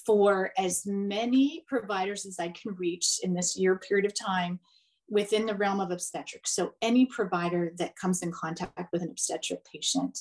for 0.03 0.51
as 0.57 0.83
many 0.87 1.63
providers 1.67 2.25
as 2.25 2.39
I 2.39 2.47
can 2.49 2.73
reach 2.73 3.19
in 3.21 3.35
this 3.35 3.55
year 3.55 3.75
period 3.77 4.07
of 4.07 4.15
time 4.15 4.59
within 5.07 5.45
the 5.45 5.53
realm 5.53 5.79
of 5.79 5.91
obstetrics. 5.91 6.55
So, 6.55 6.73
any 6.81 7.05
provider 7.05 7.71
that 7.77 7.95
comes 7.95 8.23
in 8.23 8.31
contact 8.31 8.91
with 8.91 9.03
an 9.03 9.11
obstetric 9.11 9.63
patient. 9.71 10.17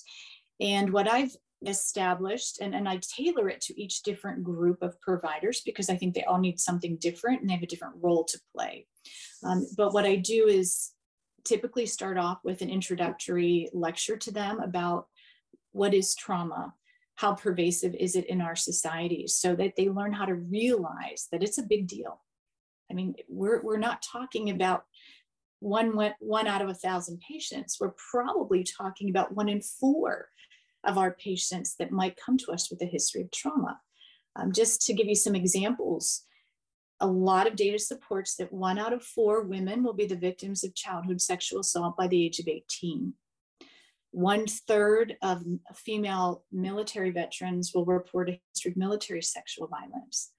And 0.60 0.92
what 0.92 1.08
I've 1.08 1.34
established, 1.68 2.60
and, 2.60 2.74
and 2.74 2.88
I 2.88 2.98
tailor 2.98 3.48
it 3.48 3.60
to 3.62 3.80
each 3.80 4.02
different 4.02 4.42
group 4.42 4.82
of 4.82 5.00
providers 5.00 5.62
because 5.64 5.90
I 5.90 5.96
think 5.96 6.14
they 6.14 6.24
all 6.24 6.38
need 6.38 6.60
something 6.60 6.96
different 6.96 7.40
and 7.40 7.48
they 7.48 7.54
have 7.54 7.62
a 7.62 7.66
different 7.66 7.96
role 8.00 8.24
to 8.24 8.40
play. 8.54 8.86
Um, 9.42 9.66
but 9.76 9.92
what 9.92 10.04
I 10.04 10.16
do 10.16 10.46
is 10.46 10.92
typically 11.44 11.86
start 11.86 12.18
off 12.18 12.38
with 12.44 12.62
an 12.62 12.70
introductory 12.70 13.68
lecture 13.72 14.16
to 14.16 14.30
them 14.30 14.60
about 14.60 15.06
what 15.72 15.94
is 15.94 16.14
trauma, 16.14 16.74
how 17.16 17.34
pervasive 17.34 17.94
is 17.94 18.16
it 18.16 18.26
in 18.26 18.40
our 18.40 18.56
society, 18.56 19.26
so 19.26 19.54
that 19.54 19.74
they 19.76 19.88
learn 19.88 20.12
how 20.12 20.24
to 20.24 20.34
realize 20.34 21.28
that 21.30 21.42
it's 21.42 21.58
a 21.58 21.62
big 21.62 21.86
deal. 21.86 22.22
I 22.90 22.94
mean, 22.94 23.14
we're, 23.28 23.62
we're 23.62 23.78
not 23.78 24.02
talking 24.02 24.50
about 24.50 24.84
one, 25.60 26.12
one 26.20 26.46
out 26.46 26.62
of 26.62 26.68
a 26.68 26.74
thousand 26.74 27.20
patients. 27.26 27.78
We're 27.80 27.94
probably 28.10 28.64
talking 28.64 29.10
about 29.10 29.34
one 29.34 29.48
in 29.48 29.60
four 29.60 30.28
of 30.86 30.98
our 30.98 31.12
patients 31.12 31.76
that 31.78 31.90
might 31.90 32.16
come 32.16 32.38
to 32.38 32.52
us 32.52 32.70
with 32.70 32.80
a 32.82 32.86
history 32.86 33.22
of 33.22 33.30
trauma. 33.30 33.80
Um, 34.36 34.52
just 34.52 34.82
to 34.86 34.94
give 34.94 35.06
you 35.06 35.14
some 35.14 35.34
examples, 35.34 36.22
a 37.00 37.06
lot 37.06 37.46
of 37.46 37.56
data 37.56 37.78
supports 37.78 38.36
that 38.36 38.52
one 38.52 38.78
out 38.78 38.92
of 38.92 39.02
four 39.02 39.42
women 39.42 39.82
will 39.82 39.92
be 39.92 40.06
the 40.06 40.16
victims 40.16 40.64
of 40.64 40.74
childhood 40.74 41.20
sexual 41.20 41.60
assault 41.60 41.96
by 41.96 42.06
the 42.06 42.24
age 42.24 42.38
of 42.38 42.48
18. 42.48 43.14
One 44.10 44.46
third 44.46 45.16
of 45.22 45.44
female 45.74 46.44
military 46.52 47.10
veterans 47.10 47.72
will 47.74 47.84
report 47.84 48.30
a 48.30 48.40
history 48.52 48.70
of 48.70 48.76
military 48.76 49.22
sexual 49.22 49.66
violence. 49.66 50.30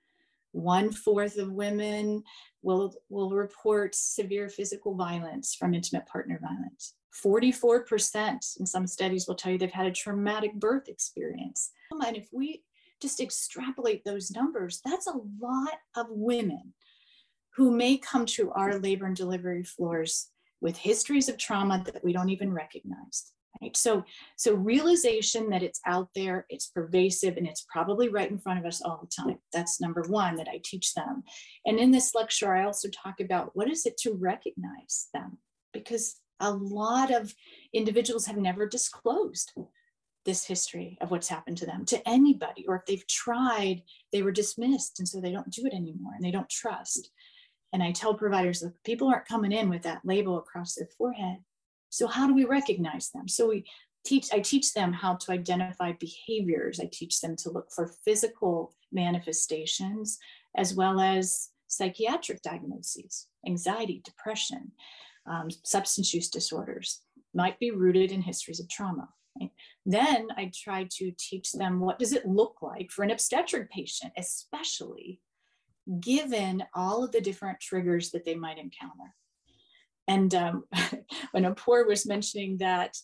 One 0.54 0.94
fourth 0.94 1.38
of 1.38 1.52
women 1.52 2.24
will, 2.62 2.96
will 3.10 3.32
report 3.32 3.94
severe 3.94 4.48
physical 4.48 4.96
violence 4.96 5.54
from 5.54 5.74
intimate 5.74 6.08
partner 6.08 6.40
violence. 6.42 6.94
44% 7.26 8.60
in 8.60 8.66
some 8.66 8.86
studies 8.86 9.28
will 9.28 9.36
tell 9.36 9.52
you 9.52 9.58
they've 9.58 9.72
had 9.72 9.88
a 9.88 9.92
traumatic 9.92 10.54
birth 10.54 10.88
experience. 10.88 11.72
And 11.92 12.16
if 12.16 12.28
we 12.32 12.64
just 13.02 13.20
extrapolate 13.20 14.04
those 14.06 14.32
numbers, 14.32 14.82
that's 14.86 15.08
a 15.08 15.20
lot 15.40 15.80
of 15.96 16.08
women 16.10 16.74
who 17.56 17.72
may 17.72 17.98
come 17.98 18.26
to 18.26 18.52
our 18.52 18.78
labor 18.78 19.06
and 19.06 19.16
delivery 19.16 19.64
floors 19.64 20.30
with 20.62 20.78
histories 20.78 21.30
of 21.30 21.38
trauma 21.38 21.84
that 21.86 22.04
we 22.04 22.14
don't 22.14 22.30
even 22.30 22.54
recognize. 22.54 23.32
Right? 23.62 23.76
So, 23.78 24.04
so 24.36 24.54
realization 24.54 25.50
that 25.50 25.64
it's 25.64 25.80
out 25.86 26.10
there, 26.14 26.46
it's 26.50 26.68
pervasive, 26.68 27.38
and 27.38 27.48
it's 27.48 27.66
probably 27.72 28.10
right 28.10 28.30
in 28.30 28.38
front 28.38 28.60
of 28.60 28.66
us 28.66 28.82
all 28.82 29.00
the 29.02 29.24
time. 29.24 29.38
That's 29.54 29.80
number 29.80 30.04
one 30.08 30.36
that 30.36 30.50
I 30.50 30.60
teach 30.64 30.94
them. 30.94 31.24
And 31.66 31.80
in 31.80 31.92
this 31.92 32.14
lecture, 32.14 32.54
I 32.54 32.66
also 32.66 32.90
talk 32.90 33.22
about 33.22 33.52
what 33.54 33.70
is 33.70 33.86
it 33.86 33.98
to 34.00 34.14
recognize 34.14 35.08
them, 35.14 35.38
because 35.72 36.18
a 36.40 36.52
lot 36.52 37.14
of 37.14 37.34
individuals 37.74 38.26
have 38.26 38.38
never 38.38 38.68
disclosed 38.68 39.54
this 40.26 40.46
history 40.46 40.98
of 41.02 41.12
what's 41.12 41.28
happened 41.28 41.58
to 41.58 41.66
them 41.66 41.86
to 41.86 42.10
anybody 42.10 42.66
or 42.68 42.76
if 42.76 42.86
they've 42.86 43.08
tried 43.08 43.84
they 44.12 44.24
were 44.24 44.32
dismissed 44.32 45.00
and 45.00 45.08
so 45.08 45.22
they 45.22 45.32
don't 45.32 45.52
do 45.52 45.66
it 45.66 45.74
anymore 45.74 46.14
and 46.16 46.26
they 46.26 46.32
don't 46.32 46.50
trust. 46.50 47.12
And 47.74 47.84
i 47.84 47.92
tell 47.92 48.14
providers 48.14 48.60
that 48.62 48.74
people 48.84 49.08
aren't 49.08 49.28
coming 49.28 49.52
in 49.52 49.70
with 49.70 49.84
that 49.84 50.02
label 50.04 50.38
across 50.38 50.76
their 50.76 50.90
forehead. 50.98 51.38
So 51.90 52.08
how 52.08 52.28
do 52.28 52.34
we 52.34 52.46
recognize 52.46 53.10
them? 53.12 53.28
So 53.28 53.48
we 53.48 53.66
teach 54.04 54.32
i 54.34 54.40
teach 54.40 54.74
them 54.74 54.94
how 54.94 55.16
to 55.16 55.32
identify 55.32 55.94
behaviors. 55.94 56.80
I 56.80 56.90
teach 56.92 57.22
them 57.22 57.36
to 57.38 57.52
look 57.52 57.72
for 57.72 57.94
physical 58.04 58.74
manifestations 58.92 60.18
as 60.58 60.74
well 60.74 61.00
as 61.00 61.50
psychiatric 61.68 62.42
diagnoses 62.42 63.28
anxiety 63.46 64.02
depression 64.04 64.72
um, 65.28 65.50
substance 65.64 66.14
use 66.14 66.30
disorders 66.30 67.02
might 67.34 67.60
be 67.60 67.72
rooted 67.72 68.12
in 68.12 68.22
histories 68.22 68.60
of 68.60 68.70
trauma? 68.70 69.10
Then 69.86 70.28
I 70.38 70.52
try 70.54 70.88
to 70.92 71.12
teach 71.18 71.52
them 71.52 71.80
what 71.80 72.00
does 72.00 72.14
it 72.14 72.26
look 72.26 72.62
like 72.62 72.92
for 72.92 73.04
an 73.04 73.12
obstetric 73.12 73.70
patient, 73.70 74.14
especially 74.18 75.20
given 76.00 76.64
all 76.74 77.04
of 77.04 77.12
the 77.12 77.22
different 77.22 77.60
triggers 77.60 78.12
that 78.12 78.26
they 78.26 78.36
might 78.36 78.58
encounter. 78.58 79.14
And 80.08 80.34
um, 80.34 80.64
when 81.32 81.44
Apoorv 81.44 81.88
was 81.88 82.06
mentioning 82.06 82.58
that, 82.58 82.98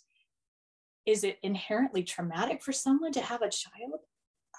is 1.06 1.24
it 1.24 1.40
inherently 1.44 2.04
traumatic 2.04 2.64
for 2.64 2.72
someone 2.72 3.12
to 3.14 3.22
have 3.22 3.42
a 3.42 3.50
child? 3.50 4.02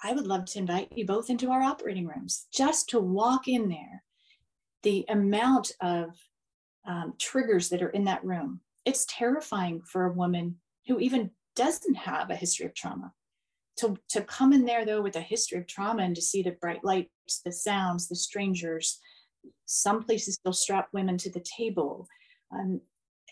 I 0.01 0.13
would 0.13 0.27
love 0.27 0.45
to 0.45 0.59
invite 0.59 0.89
you 0.95 1.05
both 1.05 1.29
into 1.29 1.51
our 1.51 1.61
operating 1.61 2.07
rooms 2.07 2.47
just 2.53 2.89
to 2.89 2.99
walk 2.99 3.47
in 3.47 3.69
there. 3.69 4.03
The 4.83 5.05
amount 5.07 5.71
of 5.81 6.09
um, 6.85 7.13
triggers 7.19 7.69
that 7.69 7.81
are 7.81 7.89
in 7.89 8.05
that 8.05 8.23
room, 8.23 8.59
it's 8.85 9.05
terrifying 9.07 9.81
for 9.81 10.05
a 10.05 10.13
woman 10.13 10.55
who 10.87 10.99
even 10.99 11.31
doesn't 11.55 11.95
have 11.95 12.29
a 12.29 12.35
history 12.35 12.65
of 12.65 12.73
trauma. 12.73 13.11
To, 13.77 13.97
to 14.09 14.21
come 14.21 14.53
in 14.53 14.65
there 14.65 14.85
though 14.85 15.01
with 15.01 15.15
a 15.15 15.21
history 15.21 15.57
of 15.57 15.67
trauma 15.67 16.03
and 16.03 16.15
to 16.15 16.21
see 16.21 16.43
the 16.43 16.51
bright 16.51 16.83
lights, 16.83 17.41
the 17.43 17.51
sounds, 17.51 18.07
the 18.07 18.15
strangers, 18.15 18.99
some 19.65 20.03
places 20.03 20.35
still 20.35 20.53
strap 20.53 20.89
women 20.93 21.17
to 21.17 21.31
the 21.31 21.43
table. 21.57 22.07
Um, 22.51 22.81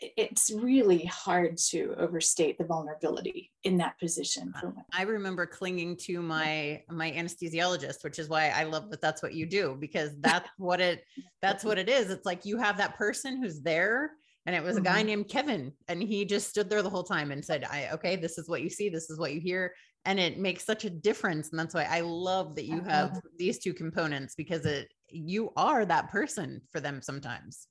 it's 0.01 0.51
really 0.51 1.05
hard 1.05 1.57
to 1.57 1.93
overstate 1.97 2.57
the 2.57 2.63
vulnerability 2.63 3.51
in 3.63 3.77
that 3.77 3.99
position. 3.99 4.53
I 4.93 5.03
remember 5.03 5.45
clinging 5.45 5.97
to 5.97 6.21
my 6.21 6.81
my 6.89 7.11
anesthesiologist, 7.11 8.03
which 8.03 8.17
is 8.17 8.27
why 8.27 8.49
I 8.49 8.63
love 8.63 8.89
that 8.89 9.01
that's 9.01 9.21
what 9.21 9.33
you 9.33 9.45
do 9.45 9.77
because 9.79 10.11
that's 10.21 10.49
what 10.57 10.81
it 10.81 11.03
that's 11.41 11.63
what 11.63 11.77
it 11.77 11.89
is. 11.89 12.09
It's 12.09 12.25
like 12.25 12.45
you 12.45 12.57
have 12.57 12.77
that 12.77 12.97
person 12.97 13.41
who's 13.41 13.61
there 13.61 14.11
and 14.45 14.55
it 14.55 14.63
was 14.63 14.77
a 14.77 14.81
guy 14.81 14.99
mm-hmm. 14.99 15.07
named 15.07 15.29
Kevin 15.29 15.71
and 15.87 16.01
he 16.01 16.25
just 16.25 16.49
stood 16.49 16.69
there 16.69 16.81
the 16.81 16.89
whole 16.89 17.03
time 17.03 17.31
and 17.31 17.43
said 17.43 17.63
I 17.69 17.89
okay 17.93 18.15
this 18.15 18.37
is 18.37 18.49
what 18.49 18.61
you 18.61 18.69
see 18.69 18.89
this 18.89 19.09
is 19.09 19.19
what 19.19 19.33
you 19.33 19.39
hear 19.39 19.73
and 20.05 20.19
it 20.19 20.39
makes 20.39 20.65
such 20.65 20.83
a 20.83 20.89
difference 20.89 21.51
and 21.51 21.59
that's 21.59 21.75
why 21.75 21.83
I 21.83 22.01
love 22.01 22.55
that 22.55 22.65
you 22.65 22.81
have 22.81 23.11
uh-huh. 23.11 23.21
these 23.37 23.59
two 23.59 23.73
components 23.73 24.33
because 24.35 24.65
it 24.65 24.91
you 25.09 25.51
are 25.55 25.85
that 25.85 26.09
person 26.09 26.61
for 26.71 26.79
them 26.79 27.01
sometimes 27.01 27.67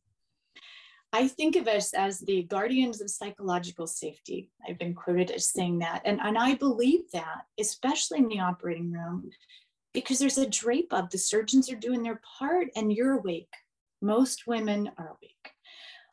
I 1.13 1.27
think 1.27 1.57
of 1.57 1.67
us 1.67 1.93
as 1.93 2.21
the 2.21 2.45
guardians 2.45 3.01
of 3.01 3.11
psychological 3.11 3.87
safety. 3.87 4.51
I've 4.69 4.79
been 4.79 4.95
quoted 4.95 5.31
as 5.31 5.49
saying 5.49 5.81
that. 5.81 6.03
And, 6.05 6.21
and 6.21 6.39
I 6.39 6.55
believe 6.55 7.11
that, 7.13 7.47
especially 7.59 8.19
in 8.19 8.29
the 8.29 8.41
operating 8.41 8.93
room, 8.93 9.31
because 9.93 10.21
there's 10.21 10.39
a 10.39 10.49
drape 10.49 10.93
up. 10.93 11.11
The 11.11 11.19
surgeons 11.19 11.71
are 11.71 11.77
doing 11.77 12.03
their 12.03 12.21
part 12.39 12.69
and 12.77 12.93
you're 12.93 13.19
awake. 13.19 13.53
Most 14.01 14.47
women 14.47 14.91
are 14.99 15.09
awake. 15.09 15.51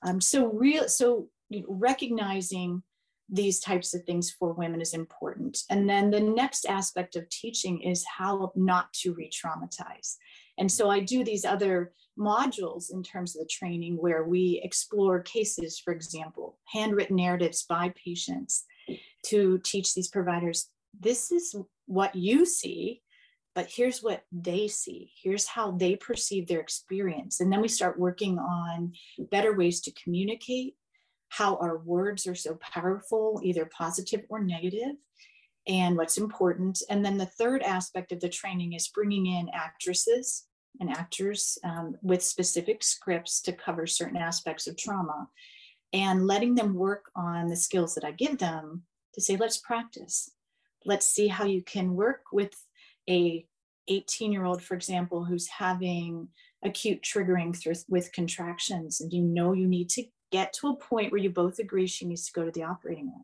Um, 0.04 0.20
so 0.20 0.48
real, 0.52 0.90
so 0.90 1.30
you 1.50 1.62
know, 1.62 1.68
recognizing 1.70 2.82
these 3.30 3.60
types 3.60 3.94
of 3.94 4.04
things 4.04 4.32
for 4.32 4.54
women 4.54 4.82
is 4.82 4.94
important. 4.94 5.60
And 5.70 5.90
then 5.90 6.10
the 6.10 6.20
next 6.20 6.66
aspect 6.66 7.16
of 7.16 7.30
teaching 7.30 7.82
is 7.82 8.06
how 8.06 8.52
not 8.56 8.92
to 8.94 9.14
re-traumatize. 9.14 10.16
And 10.58 10.72
so 10.72 10.90
I 10.90 11.00
do 11.00 11.24
these 11.24 11.46
other 11.46 11.94
modules 12.18 12.92
in 12.92 13.04
terms 13.04 13.36
of 13.36 13.42
the 13.42 13.50
training 13.50 13.96
where 13.96 14.24
we 14.24 14.60
explore 14.64 15.22
cases, 15.22 15.80
for 15.80 15.94
example, 15.94 16.58
handwritten 16.66 17.16
narratives 17.16 17.64
by 17.64 17.94
patients 18.04 18.66
to 19.26 19.60
teach 19.64 19.94
these 19.94 20.08
providers 20.08 20.70
this 21.00 21.32
is 21.32 21.56
what 21.86 22.16
you 22.16 22.46
see 22.46 23.02
but 23.58 23.72
here's 23.72 24.04
what 24.04 24.24
they 24.32 24.68
see. 24.68 25.10
Here's 25.20 25.48
how 25.48 25.72
they 25.72 25.96
perceive 25.96 26.48
their 26.48 26.60
experience. 26.60 27.40
And 27.40 27.52
then 27.52 27.60
we 27.60 27.68
start 27.68 27.98
working 27.98 28.38
on 28.38 28.94
better 29.32 29.58
ways 29.58 29.82
to 29.82 29.92
communicate 29.94 30.76
how 31.30 31.56
our 31.56 31.80
words 31.80 32.28
are 32.28 32.36
so 32.36 32.60
powerful 32.62 33.42
either 33.44 33.66
positive 33.66 34.22
or 34.30 34.44
negative 34.44 34.96
and 35.68 35.98
what's 35.98 36.20
important. 36.20 36.84
And 36.92 37.04
then 37.04 37.18
the 37.18 37.26
third 37.26 37.64
aspect 37.64 38.12
of 38.12 38.20
the 38.20 38.30
training 38.30 38.74
is 38.74 38.90
bringing 38.90 39.26
in 39.26 39.50
actresses 39.52 40.46
and 40.80 40.90
actors 40.90 41.58
um, 41.64 41.96
with 42.02 42.24
specific 42.24 42.84
scripts 42.84 43.42
to 43.42 43.52
cover 43.52 43.88
certain 43.88 44.18
aspects 44.18 44.68
of 44.68 44.78
trauma 44.78 45.28
and 45.94 46.28
letting 46.28 46.56
them 46.56 46.74
work 46.74 47.06
on 47.16 47.48
the 47.48 47.56
skills 47.56 47.96
that 47.96 48.04
i 48.04 48.12
give 48.12 48.38
them 48.38 48.84
to 49.18 49.22
say, 49.22 49.36
let's 49.36 49.58
practice. 49.58 50.32
Let's 50.86 51.08
see 51.08 51.28
how 51.28 51.46
you 51.46 51.64
can 51.64 51.96
work 51.96 52.22
with 52.32 52.54
a 53.10 53.46
18 53.88 54.32
year 54.32 54.46
old, 54.46 54.62
for 54.62 54.76
example, 54.76 55.26
who's 55.26 55.48
having 55.48 56.28
acute 56.64 57.02
triggering 57.02 57.56
through, 57.56 57.74
with 57.90 58.14
contractions, 58.14 59.02
and 59.02 59.12
you 59.12 59.24
know 59.24 59.54
you 59.54 59.68
need 59.68 59.90
to 59.90 60.04
get 60.32 60.54
to 60.54 60.68
a 60.68 60.76
point 60.76 61.12
where 61.12 61.22
you 61.22 61.32
both 61.32 61.58
agree 61.58 61.88
she 61.88 62.06
needs 62.06 62.28
to 62.28 62.34
go 62.34 62.46
to 62.46 62.52
the 62.52 62.64
operating 62.64 63.06
room. 63.06 63.24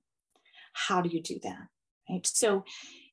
How 0.73 1.01
do 1.01 1.09
you 1.09 1.21
do 1.21 1.39
that? 1.43 1.67
Right. 2.09 2.25
So, 2.25 2.65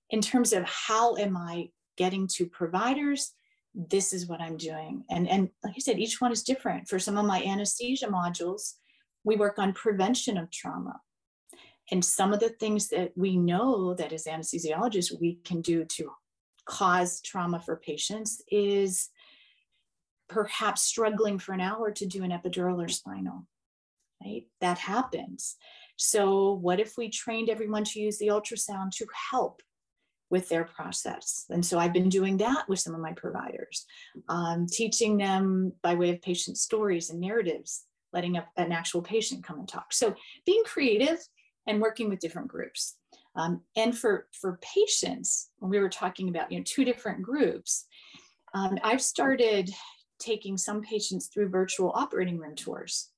in 0.09 0.23
terms 0.23 0.53
of 0.53 0.65
how 0.65 1.17
am 1.17 1.37
I 1.37 1.69
getting 1.99 2.27
to 2.29 2.47
providers, 2.47 3.35
this 3.75 4.13
is 4.13 4.27
what 4.27 4.41
I'm 4.41 4.57
doing. 4.57 5.05
And, 5.11 5.29
and 5.29 5.49
like 5.63 5.75
I 5.77 5.81
said, 5.81 5.99
each 5.99 6.21
one 6.21 6.33
is 6.33 6.43
different. 6.43 6.89
For 6.89 6.99
some 6.99 7.17
of 7.17 7.27
my 7.27 7.43
anesthesia 7.43 8.07
modules, 8.07 8.75
we 9.25 9.37
work 9.37 9.59
on 9.59 9.73
prevention 9.73 10.37
of 10.37 10.51
trauma. 10.51 11.01
And 11.91 12.05
some 12.05 12.33
of 12.33 12.41
the 12.41 12.51
things 12.51 12.89
that 12.89 13.13
we 13.17 13.37
know 13.37 13.95
that 13.95 14.13
as 14.13 14.25
anesthesiologists 14.25 15.19
we 15.21 15.39
can 15.45 15.61
do 15.61 15.85
to 15.85 16.13
cause 16.65 17.21
trauma 17.21 17.61
for 17.61 17.77
patients 17.77 18.43
is 18.51 19.09
perhaps 20.29 20.83
struggling 20.83 21.39
for 21.39 21.53
an 21.53 21.61
hour 21.61 21.91
to 21.91 22.07
do 22.07 22.23
an 22.23 22.31
epidural 22.31 22.85
or 22.85 22.89
spinal, 22.89 23.47
right? 24.25 24.45
That 24.61 24.79
happens. 24.79 25.57
So, 25.97 26.53
what 26.53 26.79
if 26.79 26.97
we 26.97 27.11
trained 27.11 27.51
everyone 27.51 27.85
to 27.85 28.01
use 28.01 28.19
the 28.19 28.29
ultrasound 28.29 28.93
to 28.93 29.07
help 29.31 29.63
with 30.31 30.49
their 30.49 30.65
process. 30.65 31.45
And 31.51 31.65
so 31.65 31.79
I've 31.79 31.93
been 31.93 32.09
doing 32.09 32.37
that 32.39 32.69
with 32.69 32.79
some 32.79 32.95
of 32.95 33.01
my 33.01 33.13
providers, 33.13 33.85
um, 34.29 34.67
teaching 34.67 35.17
them 35.17 35.73
by 35.83 35.95
way 35.95 36.11
of 36.11 36.23
patient 36.23 36.57
stories 36.57 37.11
and 37.11 37.21
narratives, 37.21 37.85
letting 38.13 38.37
a, 38.37 38.47
an 38.57 38.73
actual 38.73 39.03
patient 39.03 39.45
come 39.45 39.59
and 39.59 39.69
talk. 39.69 39.93
So 39.93 40.15
being 40.47 40.63
creative 40.65 41.19
and 41.67 41.81
working 41.81 42.09
with 42.09 42.21
different 42.21 42.49
groups. 42.49 42.97
Um, 43.37 43.63
and 43.77 43.97
for, 43.97 44.29
for 44.41 44.59
patients, 44.63 45.51
when 45.59 45.71
we 45.71 45.81
were 45.81 45.89
talking 45.89 46.29
about 46.29 46.51
you 46.51 46.59
know 46.59 46.65
two 46.67 46.85
different 46.85 47.23
groups, 47.23 47.87
um, 48.55 48.79
I've 48.83 49.03
started 49.03 49.71
taking 50.19 50.57
some 50.57 50.83
patients 50.83 51.27
through 51.27 51.49
virtual 51.49 51.93
operating 51.95 52.39
room 52.39 52.55
tours 52.55 53.11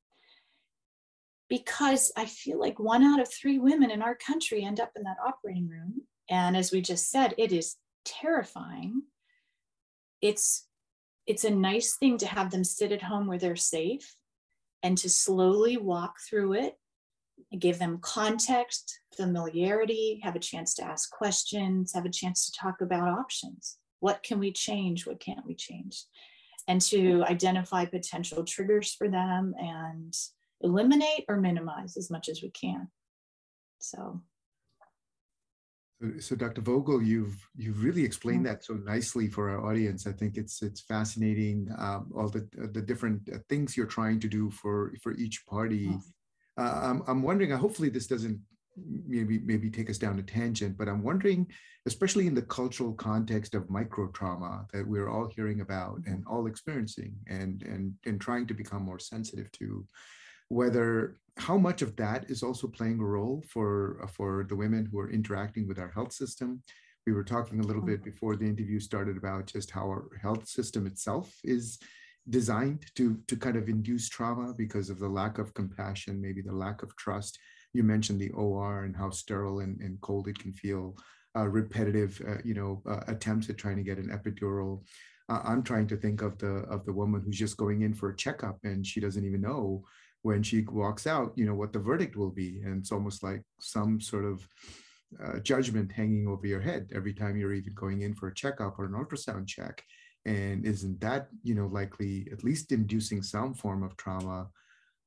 because 1.49 2.12
I 2.16 2.26
feel 2.26 2.59
like 2.59 2.78
one 2.78 3.02
out 3.02 3.21
of 3.21 3.33
three 3.33 3.59
women 3.59 3.90
in 3.90 4.00
our 4.02 4.14
country 4.14 4.64
end 4.64 4.81
up 4.81 4.92
in 4.97 5.02
that 5.02 5.16
operating 5.26 5.69
room 5.69 6.02
and 6.33 6.57
as 6.57 6.73
we 6.73 6.81
just 6.81 7.11
said, 7.11 7.35
it 7.37 7.53
is 7.53 7.77
terrifying. 8.07 9.03
It's 10.23 10.67
it's 11.27 11.45
a 11.45 11.51
nice 11.51 11.97
thing 11.97 12.17
to 12.19 12.27
have 12.27 12.51
them 12.51 12.65
sit 12.65 12.91
at 12.91 13.03
home 13.03 13.27
where 13.27 13.39
they're 13.39 13.55
safe 13.55 14.17
and 14.83 14.97
to 14.99 15.11
slowly 15.11 15.77
walk 15.77 16.17
through 16.29 16.55
it 16.55 16.79
give 17.59 17.79
them 17.79 17.99
context, 18.01 19.01
familiarity, 19.15 20.21
have 20.23 20.37
a 20.37 20.41
chance 20.41 20.75
to 20.75 20.85
ask 20.85 21.11
questions, 21.11 21.93
have 21.93 22.07
a 22.07 22.11
chance 22.11 22.47
to 22.47 22.59
talk 22.59 22.81
about 22.81 23.09
options. 23.09 23.77
What 24.01 24.23
can 24.23 24.39
we 24.39 24.53
change? 24.53 25.07
What 25.07 25.21
can't 25.21 25.45
we 25.47 25.55
change? 25.55 26.05
And 26.67 26.81
to 26.83 27.25
identify 27.25 27.85
potential 27.85 28.45
triggers 28.45 28.95
for 28.95 29.09
them 29.09 29.55
and 29.59 30.17
eliminate 30.61 31.25
or 31.29 31.37
minimize 31.37 31.97
as 31.97 32.11
much 32.11 32.29
as 32.29 32.43
we 32.43 32.51
can. 32.51 32.89
So 33.81 34.23
so, 36.19 36.35
Dr. 36.35 36.61
Vogel, 36.61 37.03
you've 37.03 37.49
you've 37.57 37.83
really 37.83 38.05
explained 38.05 38.47
that 38.47 38.65
so 38.65 38.75
nicely 38.75 39.29
for 39.29 39.51
our 39.51 39.65
audience. 39.65 40.07
I 40.07 40.13
think 40.13 40.37
it's 40.37 40.63
it's 40.63 40.81
fascinating 40.81 41.69
um, 41.79 42.11
all 42.17 42.29
the 42.29 42.49
the 42.73 42.83
different 42.83 43.29
uh, 43.33 43.39
things 43.49 43.77
you're 43.77 43.87
trying 43.87 44.19
to 44.21 44.29
do 44.29 44.51
for 44.51 44.93
for 45.03 45.13
each 45.13 45.45
party. 45.47 45.91
Uh, 46.59 46.81
I'm 46.83 47.03
I'm 47.07 47.23
wondering. 47.23 47.53
Uh, 47.53 47.59
hopefully, 47.59 47.89
this 47.89 48.07
doesn't 48.07 48.41
maybe 49.07 49.39
maybe 49.41 49.71
take 49.71 49.91
us 49.91 49.99
down 49.99 50.19
a 50.19 50.23
tangent, 50.23 50.77
but 50.77 50.89
I'm 50.89 51.03
wondering, 51.03 51.47
especially 51.87 52.27
in 52.27 52.35
the 52.35 52.43
cultural 52.43 52.95
context 52.95 53.55
of 53.55 53.71
micro 53.71 54.09
trauma 54.09 54.67
that 54.73 54.87
we're 54.87 55.09
all 55.09 55.31
hearing 55.35 55.61
about 55.61 56.01
and 56.07 56.25
all 56.27 56.47
experiencing, 56.47 57.15
and 57.29 57.62
and 57.62 57.95
and 58.07 58.21
trying 58.21 58.47
to 58.49 58.55
become 58.55 58.83
more 58.83 58.99
sensitive 58.99 59.53
to, 59.53 59.87
whether 60.53 61.17
how 61.38 61.57
much 61.57 61.81
of 61.81 61.97
that 61.97 62.31
is 62.31 62.43
also 62.43 62.69
playing 62.69 63.01
a 63.01 63.05
role 63.05 63.43
for 63.49 63.99
uh, 64.03 64.07
for 64.07 64.45
the 64.49 64.57
women 64.57 64.87
who 64.87 64.99
are 64.99 65.11
interacting 65.11 65.67
with 65.67 65.79
our 65.79 65.91
health 65.91 66.12
system. 66.12 66.62
We 67.07 67.15
were 67.15 67.25
talking 67.25 67.59
a 67.59 67.67
little 67.67 67.83
bit 67.83 68.01
mm-hmm. 68.01 68.11
before 68.11 68.37
the 68.37 68.47
interview 68.47 68.79
started 68.79 69.17
about 69.17 69.47
just 69.47 69.71
how 69.71 69.87
our 69.87 70.05
health 70.21 70.47
system 70.47 70.87
itself 70.87 71.35
is 71.43 71.79
designed 72.29 72.85
to 72.97 73.19
to 73.29 73.37
kind 73.37 73.57
of 73.57 73.69
induce 73.69 74.09
trauma 74.09 74.53
because 74.57 74.91
of 74.91 74.99
the 74.99 75.09
lack 75.09 75.38
of 75.38 75.55
compassion 75.55 76.21
maybe 76.21 76.43
the 76.43 76.61
lack 76.65 76.83
of 76.83 76.95
trust. 76.97 77.38
You 77.73 77.83
mentioned 77.83 78.21
the 78.21 78.31
or 78.31 78.85
and 78.85 78.95
how 78.95 79.09
sterile 79.11 79.61
and, 79.61 79.81
and 79.81 79.99
cold 80.03 80.29
it 80.29 80.38
can 80.38 80.53
feel 80.53 80.97
uh, 81.35 81.49
repetitive 81.49 82.21
uh, 82.29 82.43
you 82.45 82.55
know 82.55 82.83
uh, 82.87 83.01
attempts 83.09 83.49
at 83.49 83.57
trying 83.57 83.79
to 83.79 83.88
get 83.91 83.99
an 83.99 84.11
epidural. 84.19 84.83
Uh, 85.31 85.41
i'm 85.51 85.62
trying 85.62 85.87
to 85.87 85.97
think 85.97 86.21
of 86.21 86.37
the 86.38 86.55
of 86.75 86.85
the 86.85 86.97
woman 87.01 87.23
who's 87.23 87.38
just 87.38 87.57
going 87.57 87.83
in 87.83 87.95
for 87.95 88.09
a 88.11 88.17
checkup 88.17 88.59
and 88.65 88.85
she 88.85 88.99
doesn't 89.01 89.25
even 89.25 89.41
know 89.41 89.85
when 90.23 90.43
she 90.43 90.63
walks 90.63 91.07
out, 91.07 91.33
you 91.37 91.45
know, 91.45 91.55
what 91.55 91.73
the 91.73 91.79
verdict 91.79 92.17
will 92.17 92.31
be. 92.31 92.61
And 92.65 92.79
it's 92.81 92.93
almost 92.93 93.23
like 93.23 93.43
some 93.61 94.01
sort 94.01 94.25
of 94.25 94.47
uh, 95.23 95.39
judgment 95.41 95.93
hanging 95.93 96.27
over 96.27 96.47
your 96.47 96.61
head 96.61 96.91
every 96.95 97.13
time 97.13 97.37
you're 97.37 97.53
even 97.53 97.75
going 97.75 98.03
in 98.03 98.15
for 98.15 98.29
a 98.29 98.35
checkup 98.35 98.79
or 98.79 98.87
an 98.87 98.93
ultrasound 98.93 99.47
check. 99.47 99.83
And 100.25 100.65
isn't 100.65 101.01
that, 101.01 101.29
you 101.43 101.55
know, 101.55 101.67
likely 101.67 102.29
at 102.33 102.45
least 102.45 102.73
inducing 102.73 103.23
some 103.23 103.55
form 103.55 103.83
of 103.83 103.97
trauma? 103.97 104.49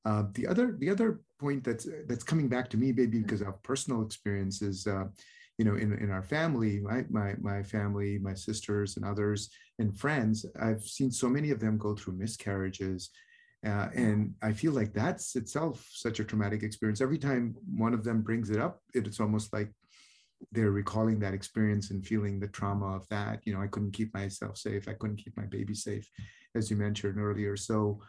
Uh, 0.04 0.25
the 0.34 0.45
other 0.45 0.75
the 0.80 0.89
other 0.89 1.21
point 1.39 1.63
that's 1.63 1.88
that's 2.08 2.23
coming 2.23 2.49
back 2.49 2.69
to 2.69 2.78
me, 2.78 2.91
maybe 2.91 3.19
because 3.19 3.41
of 3.41 3.63
personal 3.63 4.04
experiences, 4.04 4.86
uh, 4.86 5.06
you 5.58 5.65
know, 5.65 5.75
in, 5.75 5.93
in 5.93 6.12
our 6.12 6.21
family, 6.21 6.80
my, 6.82 7.06
my 7.10 7.34
my 7.39 7.63
family, 7.63 8.19
my 8.19 8.34
sisters 8.34 8.97
and 8.97 9.06
others 9.06 9.49
and 9.80 9.97
friends, 9.97 10.45
I've 10.62 10.84
seen 10.84 11.10
so 11.12 11.30
many 11.30 11.49
of 11.49 11.60
them 11.60 11.78
go 11.78 11.95
through 11.95 12.17
miscarriages 12.17 13.10
uh, 13.65 13.89
and 13.95 14.36
I 14.41 14.54
feel 14.54 14.73
like 14.73 14.93
that's 14.93 15.36
itself 15.36 15.86
such 15.91 16.19
a 16.19 16.23
traumatic 16.23 16.62
experience. 16.62 17.01
Every 17.01 17.17
time 17.17 17.56
one 17.75 17.93
of 17.93 18.04
them 18.04 18.21
brings 18.21 18.49
it 18.49 18.60
up, 18.60 18.80
it's 18.93 19.19
almost 19.19 19.51
like 19.54 19.71
they're 20.51 20.71
recalling 20.71 21.19
that 21.19 21.34
experience 21.34 21.89
and 21.89 22.06
feeling 22.06 22.39
the 22.39 22.47
trauma 22.47 22.95
of 22.95 23.08
that. 23.10 23.39
You 23.45 23.54
know, 23.54 23.62
I 23.62 23.67
couldn't 23.67 23.93
keep 23.93 24.13
myself 24.13 24.58
safe. 24.58 24.88
I 24.88 24.93
couldn't 24.93 25.17
keep 25.17 25.36
my 25.36 25.45
baby 25.45 25.73
safe, 25.73 26.08
as 26.54 26.69
you 26.69 26.78
mentioned 26.78 27.19
earlier. 27.19 27.58
So 27.58 28.01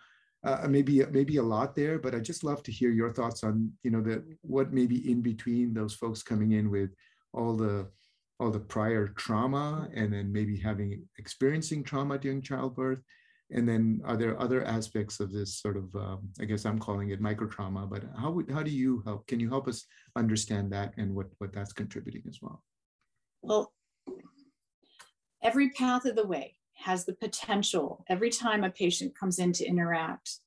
uh, 0.44 0.66
maybe 0.68 1.04
maybe 1.06 1.38
a 1.38 1.42
lot 1.42 1.74
there, 1.74 1.98
but 1.98 2.14
I 2.14 2.20
just 2.20 2.44
love 2.44 2.62
to 2.64 2.72
hear 2.72 2.90
your 2.90 3.12
thoughts 3.12 3.42
on 3.42 3.72
you 3.82 3.90
know 3.90 4.02
the 4.02 4.22
what 4.42 4.72
maybe 4.72 5.10
in 5.10 5.22
between 5.22 5.72
those 5.72 5.94
folks 5.94 6.22
coming 6.22 6.52
in 6.52 6.70
with 6.70 6.90
all 7.32 7.56
the 7.56 7.88
all 8.38 8.50
the 8.50 8.60
prior 8.60 9.08
trauma 9.08 9.88
and 9.94 10.12
then 10.12 10.30
maybe 10.30 10.58
having 10.58 11.02
experiencing 11.18 11.82
trauma 11.82 12.18
during 12.18 12.42
childbirth 12.42 13.02
and 13.50 13.68
then 13.68 14.00
are 14.04 14.16
there 14.16 14.40
other 14.40 14.64
aspects 14.64 15.20
of 15.20 15.32
this 15.32 15.54
sort 15.54 15.76
of, 15.76 15.94
um, 15.94 16.28
I 16.40 16.44
guess 16.44 16.64
I'm 16.64 16.78
calling 16.78 17.10
it 17.10 17.20
micro 17.20 17.46
trauma, 17.46 17.86
but 17.86 18.02
how, 18.18 18.30
would, 18.32 18.50
how 18.50 18.62
do 18.62 18.70
you 18.70 19.02
help? 19.04 19.26
Can 19.28 19.38
you 19.38 19.48
help 19.48 19.68
us 19.68 19.86
understand 20.16 20.72
that 20.72 20.94
and 20.96 21.14
what, 21.14 21.26
what 21.38 21.52
that's 21.52 21.72
contributing 21.72 22.22
as 22.28 22.38
well? 22.42 22.64
Well, 23.42 23.72
every 25.42 25.70
path 25.70 26.06
of 26.06 26.16
the 26.16 26.26
way 26.26 26.56
has 26.74 27.04
the 27.04 27.14
potential, 27.14 28.04
every 28.08 28.30
time 28.30 28.64
a 28.64 28.70
patient 28.70 29.16
comes 29.18 29.38
in 29.38 29.52
to 29.52 29.64
interact, 29.64 30.40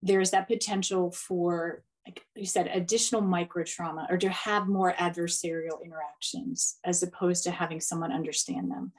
there 0.00 0.20
is 0.20 0.30
that 0.30 0.46
potential 0.46 1.10
for, 1.10 1.82
like 2.06 2.24
you 2.36 2.46
said, 2.46 2.70
additional 2.72 3.22
micro 3.22 3.64
trauma 3.64 4.06
or 4.08 4.18
to 4.18 4.28
have 4.28 4.68
more 4.68 4.92
adversarial 4.92 5.84
interactions 5.84 6.76
as 6.84 7.02
opposed 7.02 7.42
to 7.42 7.50
having 7.50 7.80
someone 7.80 8.12
understand 8.12 8.70
them. 8.70 8.92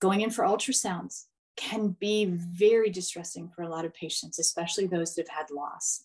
Going 0.00 0.20
in 0.20 0.30
for 0.30 0.44
ultrasounds, 0.44 1.24
can 1.58 1.96
be 2.00 2.26
very 2.26 2.88
distressing 2.88 3.48
for 3.48 3.62
a 3.62 3.68
lot 3.68 3.84
of 3.84 3.92
patients, 3.92 4.38
especially 4.38 4.86
those 4.86 5.14
that 5.14 5.28
have 5.28 5.36
had 5.38 5.50
loss. 5.50 6.04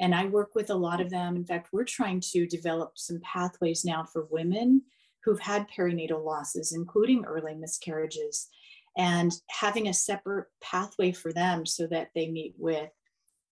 And 0.00 0.14
I 0.14 0.26
work 0.26 0.54
with 0.54 0.70
a 0.70 0.74
lot 0.74 1.00
of 1.00 1.10
them. 1.10 1.36
In 1.36 1.44
fact, 1.44 1.68
we're 1.72 1.84
trying 1.84 2.20
to 2.32 2.46
develop 2.46 2.92
some 2.96 3.20
pathways 3.20 3.84
now 3.84 4.04
for 4.04 4.28
women 4.30 4.82
who've 5.24 5.40
had 5.40 5.66
perinatal 5.68 6.24
losses, 6.24 6.72
including 6.72 7.24
early 7.24 7.54
miscarriages, 7.54 8.48
and 8.96 9.32
having 9.50 9.88
a 9.88 9.94
separate 9.94 10.46
pathway 10.62 11.12
for 11.12 11.32
them 11.32 11.66
so 11.66 11.86
that 11.88 12.08
they 12.14 12.28
meet 12.28 12.54
with 12.56 12.90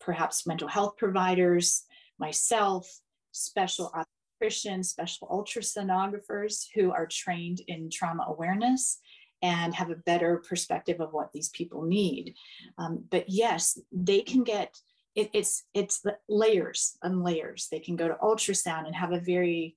perhaps 0.00 0.46
mental 0.46 0.68
health 0.68 0.96
providers, 0.96 1.85
myself, 2.18 2.88
special 3.33 3.92
obstetricians, 3.94 4.87
special 4.87 5.28
ultrasonographers 5.28 6.66
who 6.74 6.92
are 6.92 7.07
trained 7.07 7.61
in 7.68 7.90
trauma 7.90 8.24
awareness 8.28 9.00
and 9.44 9.74
have 9.74 9.90
a 9.90 9.96
better 9.96 10.42
perspective 10.48 11.02
of 11.02 11.12
what 11.12 11.30
these 11.30 11.50
people 11.50 11.83
need. 11.83 12.35
Um, 12.78 13.04
but 13.11 13.28
yes, 13.28 13.78
they 13.92 14.22
can 14.22 14.42
get 14.42 14.74
it, 15.14 15.30
it's 15.35 15.64
it's 15.74 16.00
the 16.00 16.16
layers 16.28 16.96
and 17.02 17.22
layers. 17.22 17.68
They 17.70 17.78
can 17.78 17.94
go 17.94 18.09
to 18.09 18.14
ultrasound 18.14 18.87
and 18.87 18.96
have 18.96 19.12
a 19.12 19.20
very 19.20 19.76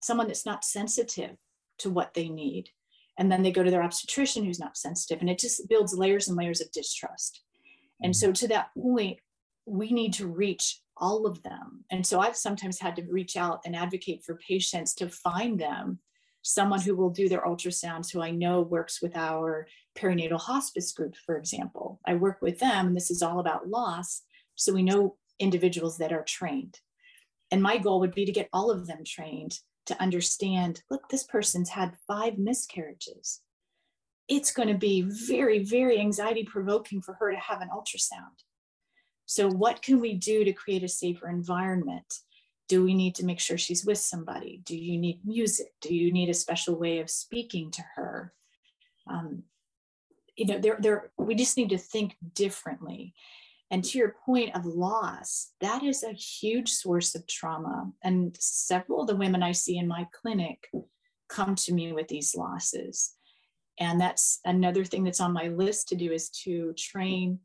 someone 0.00 0.28
that's 0.28 0.46
not 0.46 0.64
sensitive 0.64 1.36
to 1.78 1.90
what 1.90 2.14
they 2.14 2.28
need, 2.28 2.70
and 3.18 3.30
then 3.30 3.42
they 3.42 3.50
go 3.50 3.64
to 3.64 3.70
their 3.70 3.82
obstetrician 3.82 4.44
who's 4.44 4.60
not 4.60 4.78
sensitive, 4.78 5.20
and 5.20 5.28
it 5.28 5.40
just 5.40 5.68
builds 5.68 5.92
layers 5.92 6.28
and 6.28 6.36
layers 6.36 6.60
of 6.60 6.70
distrust. 6.70 7.42
And 8.02 8.14
so, 8.14 8.30
to 8.32 8.48
that 8.48 8.70
point, 8.78 9.18
we 9.66 9.90
need 9.90 10.14
to 10.14 10.28
reach 10.28 10.80
all 10.96 11.26
of 11.26 11.42
them. 11.42 11.84
And 11.90 12.06
so 12.06 12.20
I've 12.20 12.36
sometimes 12.36 12.78
had 12.78 12.94
to 12.96 13.02
reach 13.10 13.36
out 13.36 13.60
and 13.64 13.74
advocate 13.74 14.22
for 14.22 14.36
patients 14.36 14.94
to 14.96 15.08
find 15.08 15.58
them 15.58 15.98
someone 16.42 16.80
who 16.80 16.96
will 16.96 17.10
do 17.10 17.28
their 17.28 17.42
ultrasounds 17.42 18.10
who 18.10 18.22
I 18.22 18.30
know 18.30 18.62
works 18.62 19.02
with 19.02 19.16
our 19.16 19.66
perinatal 19.96 20.40
hospice 20.40 20.92
group, 20.92 21.14
for 21.16 21.36
example. 21.36 22.00
I 22.06 22.14
work 22.14 22.40
with 22.40 22.58
them, 22.58 22.88
and 22.88 22.96
this 22.96 23.10
is 23.10 23.22
all 23.22 23.40
about 23.40 23.68
loss. 23.68 24.22
So 24.54 24.72
we 24.72 24.82
know 24.82 25.16
individuals 25.38 25.98
that 25.98 26.12
are 26.12 26.24
trained. 26.24 26.80
And 27.50 27.62
my 27.62 27.78
goal 27.78 28.00
would 28.00 28.14
be 28.14 28.24
to 28.24 28.32
get 28.32 28.48
all 28.52 28.70
of 28.70 28.86
them 28.86 29.04
trained 29.04 29.58
to 29.86 30.00
understand 30.00 30.82
look, 30.90 31.08
this 31.08 31.24
person's 31.24 31.70
had 31.70 31.96
five 32.06 32.38
miscarriages. 32.38 33.40
It's 34.28 34.52
going 34.52 34.68
to 34.68 34.78
be 34.78 35.02
very, 35.02 35.58
very 35.64 35.98
anxiety 35.98 36.44
provoking 36.44 37.02
for 37.02 37.14
her 37.14 37.32
to 37.32 37.38
have 37.38 37.60
an 37.60 37.70
ultrasound. 37.74 38.44
So, 39.26 39.48
what 39.48 39.82
can 39.82 40.00
we 40.00 40.14
do 40.14 40.44
to 40.44 40.52
create 40.52 40.84
a 40.84 40.88
safer 40.88 41.28
environment? 41.28 42.20
Do 42.70 42.84
we 42.84 42.94
need 42.94 43.16
to 43.16 43.26
make 43.26 43.40
sure 43.40 43.58
she's 43.58 43.84
with 43.84 43.98
somebody? 43.98 44.62
Do 44.64 44.78
you 44.78 44.96
need 44.96 45.26
music? 45.26 45.72
Do 45.80 45.92
you 45.92 46.12
need 46.12 46.28
a 46.28 46.34
special 46.34 46.78
way 46.78 47.00
of 47.00 47.10
speaking 47.10 47.72
to 47.72 47.82
her? 47.96 48.32
Um, 49.08 49.42
you 50.36 50.46
know, 50.46 50.56
there, 50.60 50.78
there, 50.80 51.10
we 51.18 51.34
just 51.34 51.56
need 51.56 51.70
to 51.70 51.78
think 51.78 52.14
differently. 52.32 53.12
And 53.72 53.82
to 53.82 53.98
your 53.98 54.14
point 54.24 54.54
of 54.54 54.66
loss, 54.66 55.50
that 55.60 55.82
is 55.82 56.04
a 56.04 56.12
huge 56.12 56.68
source 56.68 57.16
of 57.16 57.26
trauma. 57.26 57.90
And 58.04 58.36
several 58.38 59.00
of 59.00 59.08
the 59.08 59.16
women 59.16 59.42
I 59.42 59.50
see 59.50 59.76
in 59.76 59.88
my 59.88 60.06
clinic 60.12 60.70
come 61.28 61.56
to 61.56 61.74
me 61.74 61.92
with 61.92 62.06
these 62.06 62.36
losses. 62.36 63.16
And 63.80 64.00
that's 64.00 64.38
another 64.44 64.84
thing 64.84 65.02
that's 65.02 65.20
on 65.20 65.32
my 65.32 65.48
list 65.48 65.88
to 65.88 65.96
do 65.96 66.12
is 66.12 66.30
to 66.44 66.72
train 66.74 67.40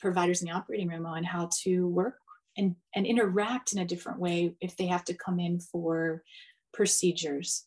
providers 0.00 0.42
in 0.42 0.48
the 0.48 0.54
operating 0.54 0.88
room 0.88 1.06
on 1.06 1.22
how 1.22 1.50
to 1.62 1.86
work 1.86 2.16
and, 2.60 2.76
and 2.94 3.06
interact 3.06 3.72
in 3.72 3.78
a 3.78 3.86
different 3.86 4.20
way 4.20 4.54
if 4.60 4.76
they 4.76 4.86
have 4.86 5.04
to 5.04 5.14
come 5.14 5.40
in 5.40 5.58
for 5.58 6.22
procedures 6.72 7.64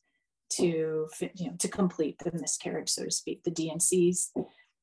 to 0.51 1.07
you 1.35 1.47
know 1.47 1.55
to 1.57 1.67
complete 1.67 2.17
the 2.19 2.31
miscarriage 2.39 2.89
so 2.89 3.03
to 3.03 3.11
speak 3.11 3.43
the 3.43 3.51
D&Cs 3.51 4.31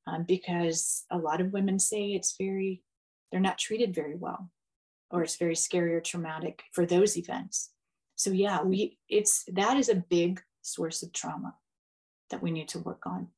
um, 0.06 0.24
because 0.26 1.04
a 1.12 1.18
lot 1.18 1.40
of 1.40 1.52
women 1.52 1.78
say 1.78 2.08
it's 2.08 2.34
very 2.38 2.82
they're 3.30 3.40
not 3.40 3.58
treated 3.58 3.94
very 3.94 4.16
well 4.16 4.50
or 5.10 5.22
it's 5.22 5.36
very 5.36 5.54
scary 5.54 5.94
or 5.94 6.00
traumatic 6.00 6.62
for 6.72 6.84
those 6.84 7.16
events. 7.16 7.70
So 8.16 8.30
yeah 8.30 8.62
we 8.62 8.98
it's 9.08 9.44
that 9.52 9.76
is 9.76 9.88
a 9.88 10.04
big 10.10 10.40
source 10.62 11.02
of 11.02 11.12
trauma 11.12 11.54
that 12.30 12.42
we 12.42 12.50
need 12.50 12.68
to 12.68 12.80
work 12.80 13.06
on. 13.06 13.28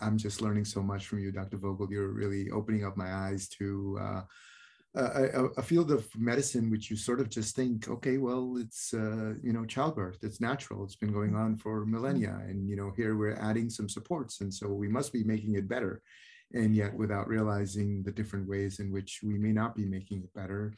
I'm 0.00 0.16
just 0.16 0.40
learning 0.40 0.64
so 0.64 0.82
much 0.82 1.06
from 1.06 1.18
you 1.18 1.32
dr 1.32 1.56
vogel. 1.56 1.88
You're 1.90 2.08
really 2.08 2.50
opening 2.50 2.84
up 2.84 2.96
my 2.96 3.12
eyes 3.12 3.48
to 3.58 3.98
uh, 4.00 4.22
a, 4.94 5.44
a, 5.56 5.62
field 5.62 5.90
of 5.90 6.06
medicine 6.16 6.70
which 6.70 6.90
you 6.90 6.96
sort 6.96 7.18
of 7.18 7.30
just 7.30 7.56
think 7.56 7.88
okay 7.88 8.18
well 8.18 8.56
it's 8.58 8.92
uh, 8.92 9.32
you 9.42 9.52
know 9.52 9.64
childbirth 9.64 10.18
it's 10.22 10.40
natural 10.40 10.84
it's 10.84 10.96
been 10.96 11.12
going 11.12 11.34
on 11.34 11.56
for 11.56 11.86
millennia 11.86 12.38
and 12.46 12.68
you 12.68 12.76
know 12.76 12.92
here 12.94 13.16
we're 13.16 13.36
adding 13.36 13.70
some 13.70 13.88
supports 13.88 14.42
and 14.42 14.52
so 14.52 14.68
we 14.68 14.88
must 14.88 15.12
be 15.12 15.24
making 15.24 15.54
it 15.54 15.68
better. 15.68 16.02
And 16.54 16.76
yet 16.76 16.92
without 16.94 17.28
realizing 17.28 18.02
the 18.02 18.12
different 18.12 18.46
ways 18.46 18.78
in 18.78 18.92
which 18.92 19.20
we 19.22 19.38
may 19.38 19.52
not 19.52 19.74
be 19.74 19.86
making 19.86 20.18
it 20.18 20.34
better 20.34 20.74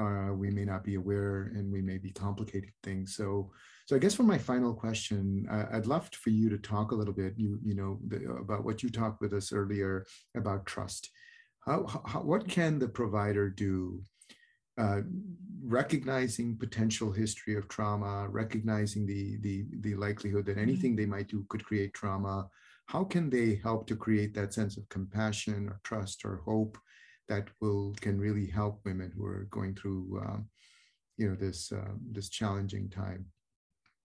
uh, 0.00 0.32
we 0.32 0.50
may 0.50 0.64
not 0.64 0.82
be 0.82 0.94
aware 0.94 1.52
and 1.54 1.70
we 1.70 1.82
may 1.82 1.98
be 1.98 2.10
complicating 2.10 2.72
things. 2.82 3.16
So 3.16 3.50
so 3.90 3.96
i 3.96 3.98
guess 3.98 4.14
for 4.14 4.22
my 4.22 4.38
final 4.38 4.72
question 4.72 5.48
uh, 5.50 5.64
i'd 5.72 5.86
love 5.86 6.08
for 6.12 6.30
you 6.30 6.48
to 6.48 6.58
talk 6.58 6.92
a 6.92 6.94
little 6.94 7.12
bit 7.12 7.34
you 7.36 7.58
you 7.60 7.74
know 7.74 7.98
the, 8.06 8.18
about 8.34 8.64
what 8.64 8.84
you 8.84 8.88
talked 8.88 9.20
with 9.20 9.32
us 9.32 9.52
earlier 9.52 10.06
about 10.36 10.64
trust 10.64 11.10
how, 11.60 11.86
how 12.06 12.20
what 12.20 12.48
can 12.48 12.78
the 12.78 12.88
provider 12.88 13.48
do 13.48 14.02
uh, 14.78 15.00
recognizing 15.62 16.56
potential 16.56 17.12
history 17.12 17.54
of 17.54 17.68
trauma 17.68 18.26
recognizing 18.28 19.06
the 19.06 19.36
the 19.40 19.64
the 19.80 19.94
likelihood 19.94 20.46
that 20.46 20.52
mm-hmm. 20.52 20.62
anything 20.62 20.96
they 20.96 21.06
might 21.06 21.28
do 21.28 21.44
could 21.48 21.64
create 21.64 21.94
trauma? 21.94 22.48
How 22.86 23.04
can 23.04 23.30
they 23.30 23.60
help 23.62 23.86
to 23.86 23.96
create 23.96 24.34
that 24.34 24.52
sense 24.52 24.76
of 24.76 24.88
compassion 24.88 25.68
or 25.68 25.80
trust 25.84 26.24
or 26.24 26.42
hope 26.44 26.76
that 27.28 27.48
will 27.60 27.94
can 28.00 28.18
really 28.18 28.46
help 28.46 28.80
women 28.84 29.12
who 29.14 29.24
are 29.24 29.46
going 29.50 29.74
through 29.74 30.20
um, 30.24 30.48
you 31.16 31.28
know 31.28 31.36
this 31.36 31.70
uh, 31.72 31.94
this 32.10 32.28
challenging 32.30 32.88
time? 32.88 33.26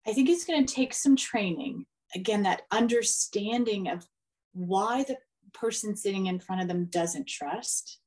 I 0.07 0.13
think 0.13 0.29
it's 0.29 0.45
going 0.45 0.65
to 0.65 0.75
take 0.75 0.95
some 0.95 1.17
training. 1.17 1.87
Again 2.15 2.43
that 2.43 2.63
understanding 2.71 3.89
of 3.89 4.07
why 4.53 5.05
the 5.05 5.17
person 5.53 5.97
sitting 5.97 6.27
in 6.27 6.41
front 6.41 6.63
of 6.63 6.69
them 6.69 6.87
doesn't 6.87 7.29
trust 7.29 8.01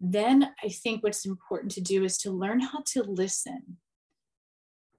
then 0.00 0.50
i 0.62 0.68
think 0.68 1.02
what's 1.02 1.26
important 1.26 1.70
to 1.72 1.80
do 1.80 2.04
is 2.04 2.18
to 2.18 2.30
learn 2.30 2.60
how 2.60 2.82
to 2.86 3.02
listen 3.02 3.78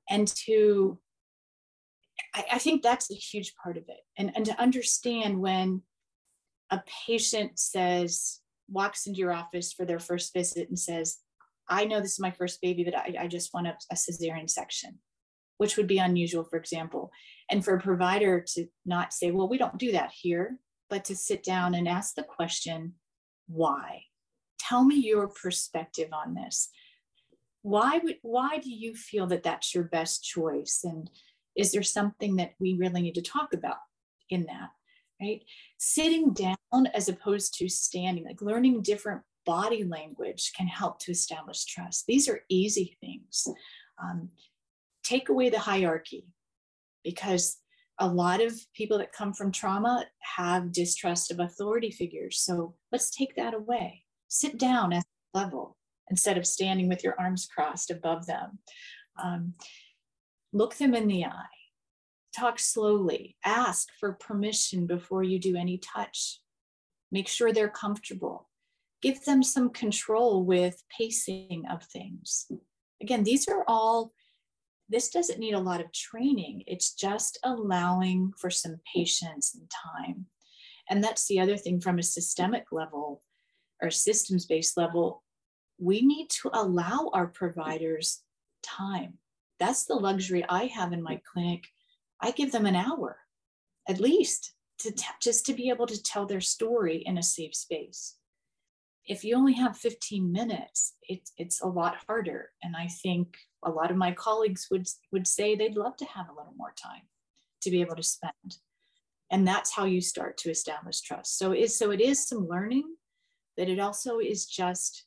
and 0.10 0.28
to 0.28 1.00
I, 2.34 2.46
I 2.54 2.58
think 2.60 2.82
that's 2.82 3.12
a 3.12 3.16
huge 3.16 3.54
part 3.62 3.78
of 3.78 3.84
it. 3.88 4.02
And, 4.18 4.32
and 4.36 4.46
to 4.46 4.62
understand 4.62 5.40
when 5.40 5.82
a 6.72 6.82
patient 7.08 7.60
says, 7.60 8.42
walks 8.70 9.08
into 9.08 9.20
your 9.20 9.32
office 9.32 9.72
for 9.72 9.86
their 9.86 10.00
first 10.00 10.34
visit 10.34 10.70
and 10.70 10.78
says, 10.78 11.18
I 11.70 11.86
know 11.86 12.00
this 12.00 12.14
is 12.14 12.20
my 12.20 12.32
first 12.32 12.62
baby, 12.62 12.84
but 12.84 12.96
I, 12.96 13.16
I 13.24 13.28
just 13.28 13.54
want 13.54 13.68
a, 13.68 13.76
a 13.92 13.96
cesarean 13.96 14.50
section, 14.50 15.00
which 15.58 15.78
would 15.78 15.88
be 15.88 16.00
unusual, 16.00 16.44
for 16.44 16.58
example. 16.58 17.12
And 17.50 17.64
for 17.64 17.76
a 17.76 17.82
provider 17.82 18.44
to 18.56 18.66
not 18.86 19.14
say, 19.14 19.32
well, 19.32 19.50
we 19.50 19.58
don't 19.58 19.78
do 19.78 19.94
that 19.94 20.12
here, 20.12 20.60
but 20.90 21.06
to 21.06 21.16
sit 21.16 21.44
down 21.44 21.74
and 21.76 21.88
ask 21.88 22.16
the 22.16 22.24
question, 22.24 22.94
why? 23.48 24.04
Tell 24.60 24.84
me 24.84 24.96
your 24.96 25.28
perspective 25.28 26.10
on 26.12 26.34
this. 26.34 26.70
Why 27.62 28.00
would 28.04 28.18
why 28.22 28.60
do 28.60 28.72
you 28.72 28.96
feel 28.96 29.28
that 29.28 29.44
that's 29.44 29.76
your 29.76 29.86
best 29.86 30.24
choice? 30.24 30.82
And 30.84 31.10
is 31.56 31.72
there 31.72 31.84
something 31.84 32.36
that 32.38 32.54
we 32.60 32.76
really 32.76 33.02
need 33.02 33.16
to 33.16 33.22
talk 33.22 33.54
about 33.54 33.78
in 34.30 34.46
that 34.46 34.70
right 35.22 35.42
sitting 35.78 36.34
down 36.34 36.88
as 36.94 37.10
opposed 37.10 37.54
to 37.58 37.68
standing 37.68 38.24
like 38.26 38.42
learning 38.42 38.82
different 38.82 39.22
body 39.46 39.84
language 39.84 40.52
can 40.56 40.68
help 40.68 41.00
to 41.00 41.12
establish 41.12 41.66
trust 41.66 42.06
these 42.08 42.28
are 42.30 42.42
easy 42.50 42.98
things 43.02 43.48
um, 44.02 44.30
take 45.04 45.30
away 45.30 45.50
the 45.50 45.60
hierarchy 45.60 46.28
because 47.04 47.58
a 48.00 48.08
lot 48.08 48.42
of 48.42 48.54
people 48.74 48.98
that 49.00 49.12
come 49.12 49.34
from 49.34 49.52
trauma 49.52 50.06
have 50.20 50.72
distrust 50.72 51.32
of 51.32 51.40
authority 51.40 51.92
figures. 51.92 52.40
So 52.40 52.76
let's 52.92 53.10
take 53.10 53.36
that 53.36 53.54
away. 53.54 54.04
Sit 54.28 54.58
down 54.58 54.94
at 54.94 55.06
level 55.34 55.78
instead 56.10 56.38
of 56.38 56.46
standing 56.46 56.88
with 56.88 57.04
your 57.04 57.16
arms 57.20 57.48
crossed 57.54 57.92
above 57.92 58.26
them. 58.28 58.60
Um, 59.22 59.54
look 60.54 60.76
them 60.76 60.94
in 60.94 61.08
the 61.08 61.26
eye, 61.26 61.58
talk 62.36 62.60
slowly, 62.60 63.36
ask 63.44 63.90
for 64.00 64.14
permission 64.14 64.86
before 64.86 65.24
you 65.24 65.40
do 65.40 65.56
any 65.56 65.78
touch, 65.80 66.40
make 67.12 67.28
sure 67.28 67.52
they're 67.52 67.70
comfortable, 67.70 68.50
give 69.02 69.24
them 69.26 69.44
some 69.44 69.70
control 69.70 70.46
with 70.46 70.82
pacing 70.96 71.64
of 71.70 71.84
things. 71.84 72.50
Again, 73.02 73.24
these 73.24 73.48
are 73.48 73.64
all, 73.68 74.14
this 74.90 75.10
doesn't 75.10 75.40
need 75.40 75.54
a 75.54 75.60
lot 75.60 75.82
of 75.82 75.92
training, 75.92 76.64
it's 76.68 76.94
just 76.94 77.40
allowing 77.44 78.34
for 78.38 78.50
some 78.50 78.80
patience 78.94 79.56
and 79.56 79.70
time. 79.70 80.26
And 80.90 81.04
that's 81.04 81.28
the 81.28 81.40
other 81.40 81.58
thing 81.58 81.82
from 81.82 82.00
a 82.00 82.04
systemic 82.04 82.68
level 82.72 83.22
or 83.82 83.92
systems 83.92 84.46
based 84.46 84.78
level. 84.78 85.24
We 85.78 86.02
need 86.02 86.30
to 86.42 86.50
allow 86.54 87.12
our 87.14 87.28
providers 87.28 88.24
time 88.64 89.20
that's 89.60 89.86
the 89.86 89.96
luxury 89.96 90.46
I 90.48 90.66
have 90.66 90.94
in 90.94 91.02
my 91.02 91.20
clinic. 91.32 91.68
I 92.22 92.32
give 92.32 92.52
them 92.52 92.66
an 92.66 92.76
hour 92.76 93.18
at 93.88 94.00
least 94.00 94.54
to 94.80 94.92
t- 94.92 95.06
just 95.22 95.46
to 95.48 95.54
be 95.54 95.70
able 95.70 95.88
to 95.88 96.02
tell 96.02 96.26
their 96.26 96.42
story 96.42 97.04
in 97.06 97.18
a 97.18 97.24
safe 97.24 97.56
space. 97.56 98.16
If 99.08 99.24
you 99.24 99.36
only 99.36 99.54
have 99.54 99.78
15 99.78 100.32
minutes, 100.32 100.96
it, 101.04 101.30
it's 101.38 101.62
a 101.62 101.68
lot 101.68 101.96
harder. 102.08 102.50
And 102.62 102.76
I 102.76 102.88
think 102.88 103.38
a 103.64 103.72
lot 103.72 103.90
of 103.90 103.98
my 103.98 104.12
colleagues 104.12 104.68
would, 104.70 104.88
would 105.12 105.26
say 105.26 105.56
they'd 105.56 105.78
love 105.78 105.96
to 105.98 106.06
have 106.06 106.28
a 106.28 106.34
little 106.34 106.54
more 106.58 106.74
time 106.82 107.04
to 107.62 107.72
be 107.72 107.82
able 107.82 107.96
to 107.96 108.04
spend. 108.04 108.58
And 109.32 109.48
that's 109.48 109.74
how 109.74 109.86
you 109.86 110.02
start 110.02 110.38
to 110.40 110.50
establish 110.50 111.02
trust. 111.02 111.38
So, 111.38 111.52
it, 111.54 111.72
so 111.72 111.92
it 111.92 112.02
is 112.02 112.28
some 112.28 112.48
learning, 112.48 112.96
but 113.56 113.70
it 113.70 113.80
also 113.80 114.20
is 114.20 114.46
just 114.46 115.06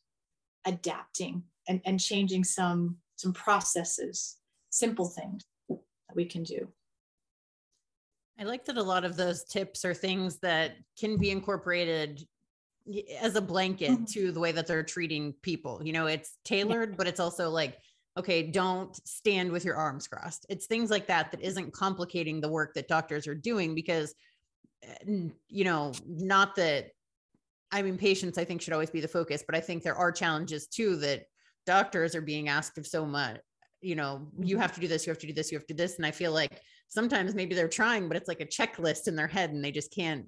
adapting 0.67 1.43
and, 1.69 1.81
and 1.85 2.01
changing 2.01 2.45
some, 2.45 2.97
some 3.17 3.33
processes 3.33 4.37
simple 4.71 5.07
things 5.07 5.45
that 5.69 6.15
we 6.15 6.25
can 6.25 6.43
do. 6.43 6.69
I 8.39 8.45
like 8.45 8.65
that 8.65 8.79
a 8.79 8.83
lot 8.83 9.05
of 9.05 9.17
those 9.17 9.45
tips 9.45 9.85
are 9.85 9.93
things 9.93 10.39
that 10.39 10.77
can 10.99 11.19
be 11.19 11.31
incorporated 11.31 12.27
as 13.21 13.37
a 13.37 13.41
blanket 13.41 13.91
mm-hmm. 13.91 14.05
to 14.05 14.33
the 14.33 14.41
way 14.41 14.53
that 14.53 14.67
they're 14.67 14.83
treating 14.83 15.35
people. 15.43 15.81
You 15.85 15.93
know, 15.93 16.07
it's 16.07 16.39
tailored, 16.45 16.91
yeah. 16.91 16.95
but 16.97 17.07
it's 17.07 17.21
also 17.21 17.51
like, 17.51 17.79
okay, 18.17 18.43
don't 18.43 18.95
stand 19.07 19.51
with 19.51 19.65
your 19.65 19.77
arms 19.77 20.09
crossed. 20.09 20.47
It's 20.49 20.67
things 20.67 20.91
like 20.91 21.07
that 21.07 21.31
that 21.31 21.41
isn't 21.41 21.73
complicating 21.73 22.41
the 22.41 22.49
work 22.49 22.75
that 22.75 22.89
doctors 22.89 23.27
are 23.27 23.35
doing 23.35 23.75
because, 23.75 24.15
eh, 24.83 25.29
you 25.49 25.65
know, 25.65 25.93
not 26.07 26.57
that 26.57 26.91
I 27.73 27.83
mean, 27.83 27.97
patients, 27.97 28.37
I 28.37 28.45
think, 28.45 28.61
should 28.61 28.73
always 28.73 28.91
be 28.91 29.01
the 29.01 29.09
focus, 29.09 29.45
but 29.47 29.55
I 29.55 29.61
think 29.61 29.83
there 29.83 29.95
are 29.95 30.11
challenges 30.11 30.67
too 30.67 30.97
that 30.97 31.25
doctors 31.67 32.15
are 32.15 32.21
being 32.21 32.49
asked 32.49 32.79
of 32.79 32.87
so 32.87 33.07
much. 33.07 33.41
You 33.81 33.95
know, 33.95 34.29
you 34.39 34.57
Mhm. 34.57 34.61
have 34.61 34.75
to 34.75 34.81
do 34.81 34.89
this, 34.89 35.07
you 35.07 35.11
have 35.11 35.21
to 35.21 35.27
do 35.27 35.33
this, 35.33 35.53
you 35.53 35.59
have 35.59 35.67
to 35.67 35.75
do 35.75 35.83
this. 35.83 35.97
And 35.97 36.05
I 36.05 36.11
feel 36.11 36.33
like 36.33 36.61
sometimes 36.89 37.35
maybe 37.35 37.55
they're 37.55 37.69
trying, 37.69 38.09
but 38.09 38.17
it's 38.17 38.29
like 38.29 38.41
a 38.41 38.47
checklist 38.47 39.07
in 39.07 39.15
their 39.15 39.29
head 39.29 39.51
and 39.51 39.65
they 39.65 39.71
just 39.71 39.93
can't 39.93 40.27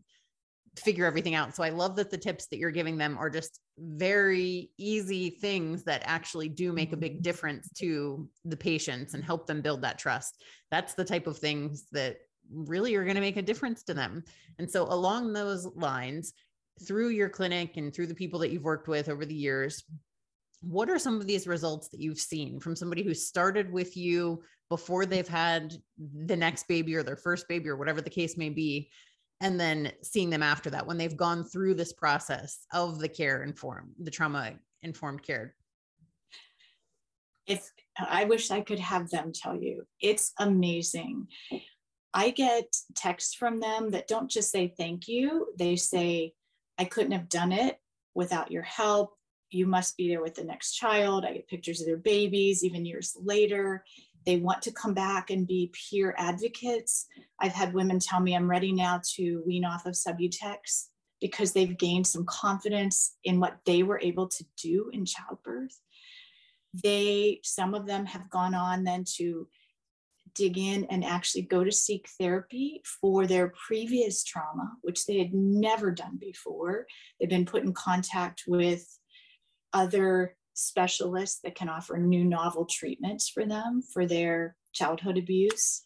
figure 0.76 1.04
everything 1.04 1.34
out. 1.34 1.54
So 1.54 1.62
I 1.62 1.68
love 1.68 1.96
that 1.96 2.10
the 2.10 2.18
tips 2.18 2.46
that 2.46 2.58
you're 2.58 2.70
giving 2.70 2.96
them 2.96 3.18
are 3.18 3.28
just 3.28 3.60
very 3.78 4.70
easy 4.78 5.30
things 5.30 5.84
that 5.84 6.02
actually 6.04 6.48
do 6.48 6.72
make 6.72 6.92
a 6.92 6.96
big 6.96 7.14
mm-hmm. 7.14 7.22
difference 7.22 7.68
to 7.78 8.28
the 8.44 8.56
patients 8.56 9.14
and 9.14 9.22
help 9.22 9.46
them 9.46 9.60
build 9.60 9.82
that 9.82 9.98
trust. 9.98 10.42
That's 10.70 10.94
the 10.94 11.04
type 11.04 11.26
of 11.26 11.38
things 11.38 11.86
that 11.92 12.16
really 12.50 12.94
are 12.94 13.04
going 13.04 13.16
to 13.16 13.20
make 13.20 13.36
a 13.36 13.42
difference 13.42 13.82
to 13.84 13.94
them. 13.94 14.24
And 14.58 14.70
so 14.70 14.84
along 14.84 15.32
those 15.32 15.66
lines, 15.74 16.32
through 16.86 17.10
your 17.10 17.28
clinic 17.28 17.76
and 17.76 17.94
through 17.94 18.06
the 18.06 18.14
people 18.14 18.40
that 18.40 18.50
you've 18.50 18.64
worked 18.64 18.88
with 18.88 19.08
over 19.08 19.26
the 19.26 19.34
years, 19.34 19.84
what 20.62 20.88
are 20.88 20.98
some 20.98 21.20
of 21.20 21.26
these 21.26 21.46
results 21.46 21.88
that 21.88 22.00
you've 22.00 22.18
seen 22.18 22.60
from 22.60 22.76
somebody 22.76 23.02
who 23.02 23.14
started 23.14 23.70
with 23.70 23.96
you 23.96 24.42
before 24.68 25.04
they've 25.04 25.28
had 25.28 25.74
the 25.98 26.36
next 26.36 26.66
baby 26.66 26.94
or 26.94 27.02
their 27.02 27.16
first 27.16 27.46
baby 27.48 27.68
or 27.68 27.76
whatever 27.76 28.00
the 28.00 28.08
case 28.08 28.38
may 28.38 28.48
be 28.48 28.88
and 29.42 29.60
then 29.60 29.92
seeing 30.02 30.30
them 30.30 30.42
after 30.42 30.70
that 30.70 30.86
when 30.86 30.96
they've 30.96 31.16
gone 31.16 31.44
through 31.44 31.74
this 31.74 31.92
process 31.92 32.64
of 32.72 32.98
the 32.98 33.08
care 33.08 33.42
informed 33.42 33.92
the 33.98 34.10
trauma 34.10 34.52
informed 34.82 35.22
care 35.22 35.54
It's, 37.46 37.70
I 37.98 38.24
wish 38.24 38.50
I 38.50 38.60
could 38.62 38.78
have 38.78 39.10
them 39.10 39.32
tell 39.34 39.56
you. 39.56 39.84
It's 40.00 40.32
amazing. 40.38 41.26
I 42.14 42.30
get 42.30 42.74
texts 42.94 43.34
from 43.34 43.60
them 43.60 43.90
that 43.90 44.06
don't 44.06 44.30
just 44.30 44.50
say 44.50 44.72
thank 44.76 45.08
you, 45.08 45.48
they 45.58 45.76
say, 45.76 46.32
I 46.78 46.84
couldn't 46.84 47.12
have 47.12 47.28
done 47.28 47.52
it 47.52 47.76
without 48.14 48.50
your 48.50 48.62
help. 48.62 49.14
You 49.50 49.66
must 49.66 49.96
be 49.96 50.08
there 50.08 50.22
with 50.22 50.34
the 50.34 50.44
next 50.44 50.74
child. 50.74 51.24
I 51.24 51.34
get 51.34 51.48
pictures 51.48 51.80
of 51.80 51.86
their 51.86 51.96
babies, 51.98 52.64
even 52.64 52.86
years 52.86 53.16
later. 53.20 53.84
They 54.24 54.36
want 54.36 54.62
to 54.62 54.72
come 54.72 54.94
back 54.94 55.30
and 55.30 55.46
be 55.46 55.72
peer 55.72 56.14
advocates. 56.18 57.06
I've 57.40 57.52
had 57.52 57.74
women 57.74 57.98
tell 57.98 58.20
me 58.20 58.34
I'm 58.34 58.50
ready 58.50 58.72
now 58.72 59.00
to 59.14 59.42
wean 59.46 59.64
off 59.64 59.86
of 59.86 59.94
Subutex 59.94 60.86
because 61.20 61.52
they've 61.52 61.78
gained 61.78 62.06
some 62.06 62.24
confidence 62.26 63.16
in 63.24 63.40
what 63.40 63.58
they 63.66 63.82
were 63.82 64.00
able 64.02 64.28
to 64.28 64.44
do 64.56 64.90
in 64.92 65.04
childbirth 65.04 65.78
they 66.74 67.40
some 67.42 67.74
of 67.74 67.86
them 67.86 68.06
have 68.06 68.30
gone 68.30 68.54
on 68.54 68.84
then 68.84 69.04
to 69.16 69.46
dig 70.34 70.56
in 70.56 70.86
and 70.86 71.04
actually 71.04 71.42
go 71.42 71.62
to 71.62 71.70
seek 71.70 72.08
therapy 72.18 72.80
for 73.00 73.26
their 73.26 73.52
previous 73.66 74.24
trauma 74.24 74.72
which 74.80 75.04
they 75.04 75.18
had 75.18 75.34
never 75.34 75.90
done 75.90 76.16
before 76.18 76.86
they've 77.20 77.28
been 77.28 77.44
put 77.44 77.62
in 77.62 77.74
contact 77.74 78.44
with 78.46 78.86
other 79.74 80.34
specialists 80.62 81.40
that 81.42 81.54
can 81.54 81.68
offer 81.68 81.98
new 81.98 82.24
novel 82.24 82.64
treatments 82.64 83.28
for 83.28 83.44
them 83.44 83.82
for 83.82 84.06
their 84.06 84.56
childhood 84.72 85.18
abuse 85.18 85.82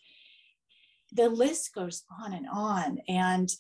the 1.13 1.29
list 1.29 1.75
goes 1.75 2.05
on 2.23 2.33
and 2.33 2.47
on 2.53 2.99
and 3.09 3.51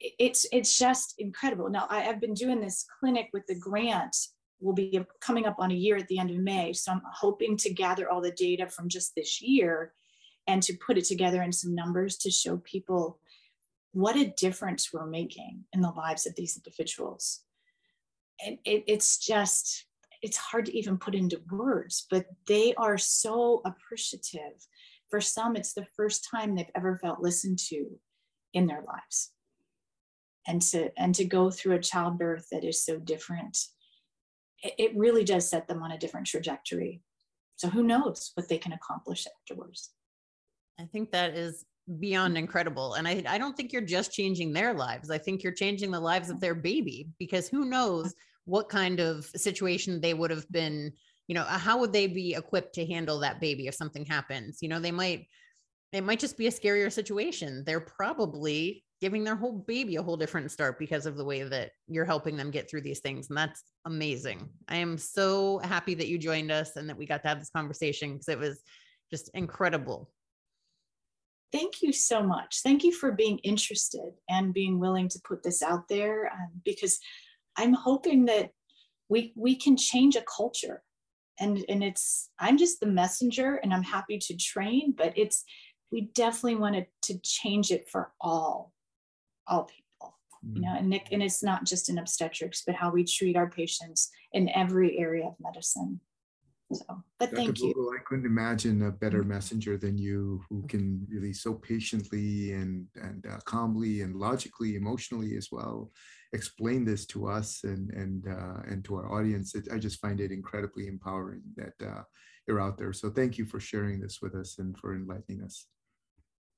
it's 0.00 0.46
it's 0.52 0.76
just 0.78 1.14
incredible 1.18 1.70
now 1.70 1.86
I, 1.88 2.08
i've 2.08 2.20
been 2.20 2.34
doing 2.34 2.60
this 2.60 2.84
clinic 3.00 3.30
with 3.32 3.46
the 3.46 3.58
grant 3.58 4.16
will 4.64 4.72
be 4.72 4.98
coming 5.20 5.46
up 5.46 5.56
on 5.58 5.70
a 5.70 5.74
year 5.74 5.96
at 5.96 6.08
the 6.08 6.18
end 6.18 6.30
of 6.30 6.36
May. 6.36 6.72
So 6.72 6.92
I'm 6.92 7.02
hoping 7.12 7.56
to 7.58 7.72
gather 7.72 8.10
all 8.10 8.20
the 8.20 8.32
data 8.32 8.66
from 8.66 8.88
just 8.88 9.14
this 9.14 9.42
year 9.42 9.92
and 10.46 10.62
to 10.62 10.74
put 10.74 10.98
it 10.98 11.04
together 11.04 11.42
in 11.42 11.52
some 11.52 11.74
numbers 11.74 12.16
to 12.18 12.30
show 12.30 12.56
people 12.58 13.18
what 13.92 14.16
a 14.16 14.32
difference 14.36 14.92
we're 14.92 15.06
making 15.06 15.64
in 15.72 15.80
the 15.80 15.90
lives 15.90 16.26
of 16.26 16.34
these 16.34 16.56
individuals. 16.56 17.40
And 18.44 18.58
it, 18.64 18.84
it's 18.86 19.18
just, 19.18 19.86
it's 20.24 20.36
hard 20.36 20.66
to 20.66 20.76
even 20.76 20.96
put 20.98 21.14
into 21.14 21.40
words, 21.50 22.06
but 22.10 22.26
they 22.48 22.74
are 22.74 22.98
so 22.98 23.60
appreciative. 23.64 24.66
For 25.10 25.20
some, 25.20 25.54
it's 25.54 25.74
the 25.74 25.86
first 25.96 26.26
time 26.28 26.54
they've 26.54 26.66
ever 26.74 26.96
felt 26.96 27.20
listened 27.20 27.58
to 27.68 27.86
in 28.54 28.66
their 28.66 28.82
lives. 28.82 29.32
And 30.46 30.60
to 30.62 30.90
and 30.98 31.14
to 31.14 31.24
go 31.24 31.50
through 31.50 31.74
a 31.76 31.80
childbirth 31.80 32.48
that 32.50 32.64
is 32.64 32.84
so 32.84 32.98
different 32.98 33.56
it 34.64 34.96
really 34.96 35.24
does 35.24 35.48
set 35.48 35.68
them 35.68 35.82
on 35.82 35.92
a 35.92 35.98
different 35.98 36.26
trajectory. 36.26 37.02
So 37.56 37.68
who 37.68 37.82
knows 37.82 38.32
what 38.34 38.48
they 38.48 38.58
can 38.58 38.72
accomplish 38.72 39.26
afterwards. 39.26 39.90
I 40.80 40.84
think 40.84 41.12
that 41.12 41.34
is 41.34 41.64
beyond 42.00 42.38
incredible. 42.38 42.94
And 42.94 43.06
I, 43.06 43.22
I 43.28 43.38
don't 43.38 43.56
think 43.56 43.72
you're 43.72 43.82
just 43.82 44.12
changing 44.12 44.52
their 44.52 44.72
lives. 44.72 45.10
I 45.10 45.18
think 45.18 45.42
you're 45.42 45.52
changing 45.52 45.90
the 45.90 46.00
lives 46.00 46.30
of 46.30 46.40
their 46.40 46.54
baby 46.54 47.08
because 47.18 47.46
who 47.46 47.66
knows 47.66 48.14
what 48.44 48.68
kind 48.68 49.00
of 49.00 49.24
situation 49.24 50.00
they 50.00 50.14
would 50.14 50.30
have 50.30 50.50
been, 50.50 50.92
you 51.26 51.34
know, 51.34 51.44
how 51.44 51.78
would 51.78 51.92
they 51.92 52.06
be 52.06 52.34
equipped 52.34 52.74
to 52.74 52.86
handle 52.86 53.18
that 53.20 53.40
baby 53.40 53.66
if 53.66 53.74
something 53.74 54.04
happens? 54.04 54.58
You 54.60 54.68
know, 54.68 54.80
they 54.80 54.92
might, 54.92 55.26
it 55.92 56.04
might 56.04 56.18
just 56.18 56.36
be 56.36 56.46
a 56.46 56.52
scarier 56.52 56.92
situation. 56.92 57.64
They're 57.64 57.80
probably 57.80 58.84
giving 59.00 59.24
their 59.24 59.36
whole 59.36 59.52
baby 59.52 59.96
a 59.96 60.02
whole 60.02 60.16
different 60.16 60.50
start 60.50 60.78
because 60.78 61.06
of 61.06 61.16
the 61.16 61.24
way 61.24 61.42
that 61.42 61.72
you're 61.88 62.04
helping 62.04 62.36
them 62.36 62.50
get 62.50 62.70
through 62.70 62.80
these 62.80 63.00
things. 63.00 63.28
And 63.28 63.36
that's 63.36 63.62
amazing. 63.84 64.48
I 64.68 64.76
am 64.76 64.98
so 64.98 65.58
happy 65.58 65.94
that 65.94 66.08
you 66.08 66.18
joined 66.18 66.50
us 66.50 66.76
and 66.76 66.88
that 66.88 66.96
we 66.96 67.06
got 67.06 67.22
to 67.22 67.28
have 67.28 67.38
this 67.38 67.50
conversation 67.50 68.14
because 68.14 68.28
it 68.28 68.38
was 68.38 68.62
just 69.10 69.30
incredible. 69.34 70.10
Thank 71.52 71.82
you 71.82 71.92
so 71.92 72.22
much. 72.22 72.62
Thank 72.62 72.82
you 72.82 72.92
for 72.92 73.12
being 73.12 73.38
interested 73.38 74.10
and 74.28 74.52
being 74.52 74.80
willing 74.80 75.08
to 75.10 75.20
put 75.22 75.42
this 75.42 75.62
out 75.62 75.86
there 75.88 76.26
um, 76.32 76.48
because 76.64 76.98
I'm 77.56 77.72
hoping 77.72 78.26
that 78.26 78.50
we 79.08 79.32
we 79.36 79.56
can 79.56 79.76
change 79.76 80.16
a 80.16 80.22
culture. 80.22 80.82
And, 81.40 81.64
and 81.68 81.82
it's 81.82 82.30
I'm 82.38 82.56
just 82.56 82.78
the 82.78 82.86
messenger 82.86 83.56
and 83.56 83.74
I'm 83.74 83.82
happy 83.82 84.18
to 84.18 84.36
train, 84.36 84.94
but 84.96 85.12
it's 85.16 85.44
we 85.90 86.02
definitely 86.14 86.56
wanted 86.56 86.86
to 87.02 87.18
change 87.22 87.70
it 87.70 87.88
for 87.90 88.12
all 88.20 88.72
all 89.46 89.64
people 89.64 89.84
you 90.52 90.60
know 90.60 90.74
and 90.76 90.88
nick 90.88 91.08
and 91.12 91.22
it's 91.22 91.42
not 91.42 91.64
just 91.64 91.88
in 91.88 91.98
obstetrics 91.98 92.62
but 92.66 92.74
how 92.74 92.90
we 92.90 93.04
treat 93.04 93.36
our 93.36 93.48
patients 93.48 94.10
in 94.32 94.48
every 94.50 94.98
area 94.98 95.26
of 95.26 95.34
medicine 95.40 96.00
so 96.74 97.02
but 97.18 97.30
Dr. 97.30 97.36
thank 97.36 97.60
you. 97.60 97.94
I 97.98 98.02
couldn't 98.04 98.26
imagine 98.26 98.82
a 98.82 98.90
better 98.90 99.22
messenger 99.22 99.76
than 99.76 99.96
you 99.96 100.42
who 100.48 100.66
can 100.66 101.06
really 101.08 101.32
so 101.32 101.54
patiently 101.54 102.52
and 102.52 102.86
and 102.96 103.24
uh, 103.26 103.38
calmly 103.44 104.02
and 104.02 104.16
logically 104.16 104.76
emotionally 104.76 105.36
as 105.36 105.48
well 105.50 105.90
explain 106.32 106.84
this 106.84 107.06
to 107.06 107.26
us 107.26 107.62
and 107.64 107.90
and 107.90 108.26
uh, 108.28 108.60
and 108.66 108.84
to 108.84 108.96
our 108.96 109.10
audience. 109.10 109.54
It, 109.54 109.68
i 109.72 109.78
just 109.78 110.00
find 110.00 110.20
it 110.20 110.32
incredibly 110.32 110.88
empowering 110.88 111.42
that 111.56 111.74
uh, 111.82 112.02
you're 112.46 112.60
out 112.60 112.76
there. 112.76 112.92
So 112.92 113.10
thank 113.10 113.38
you 113.38 113.46
for 113.46 113.60
sharing 113.60 114.00
this 114.00 114.20
with 114.20 114.34
us 114.34 114.58
and 114.58 114.76
for 114.76 114.94
enlightening 114.94 115.42
us. 115.42 115.66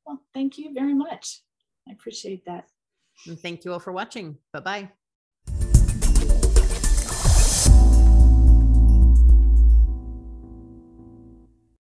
Well 0.07 0.21
thank 0.35 0.59
you 0.59 0.73
very 0.73 0.95
much. 0.95 1.43
I 1.89 1.93
appreciate 1.93 2.45
that. 2.47 2.65
And 3.27 3.39
thank 3.39 3.65
you 3.65 3.73
all 3.73 3.81
for 3.81 3.93
watching. 3.93 4.39
Bye 4.53 4.61
bye. 4.61 5.06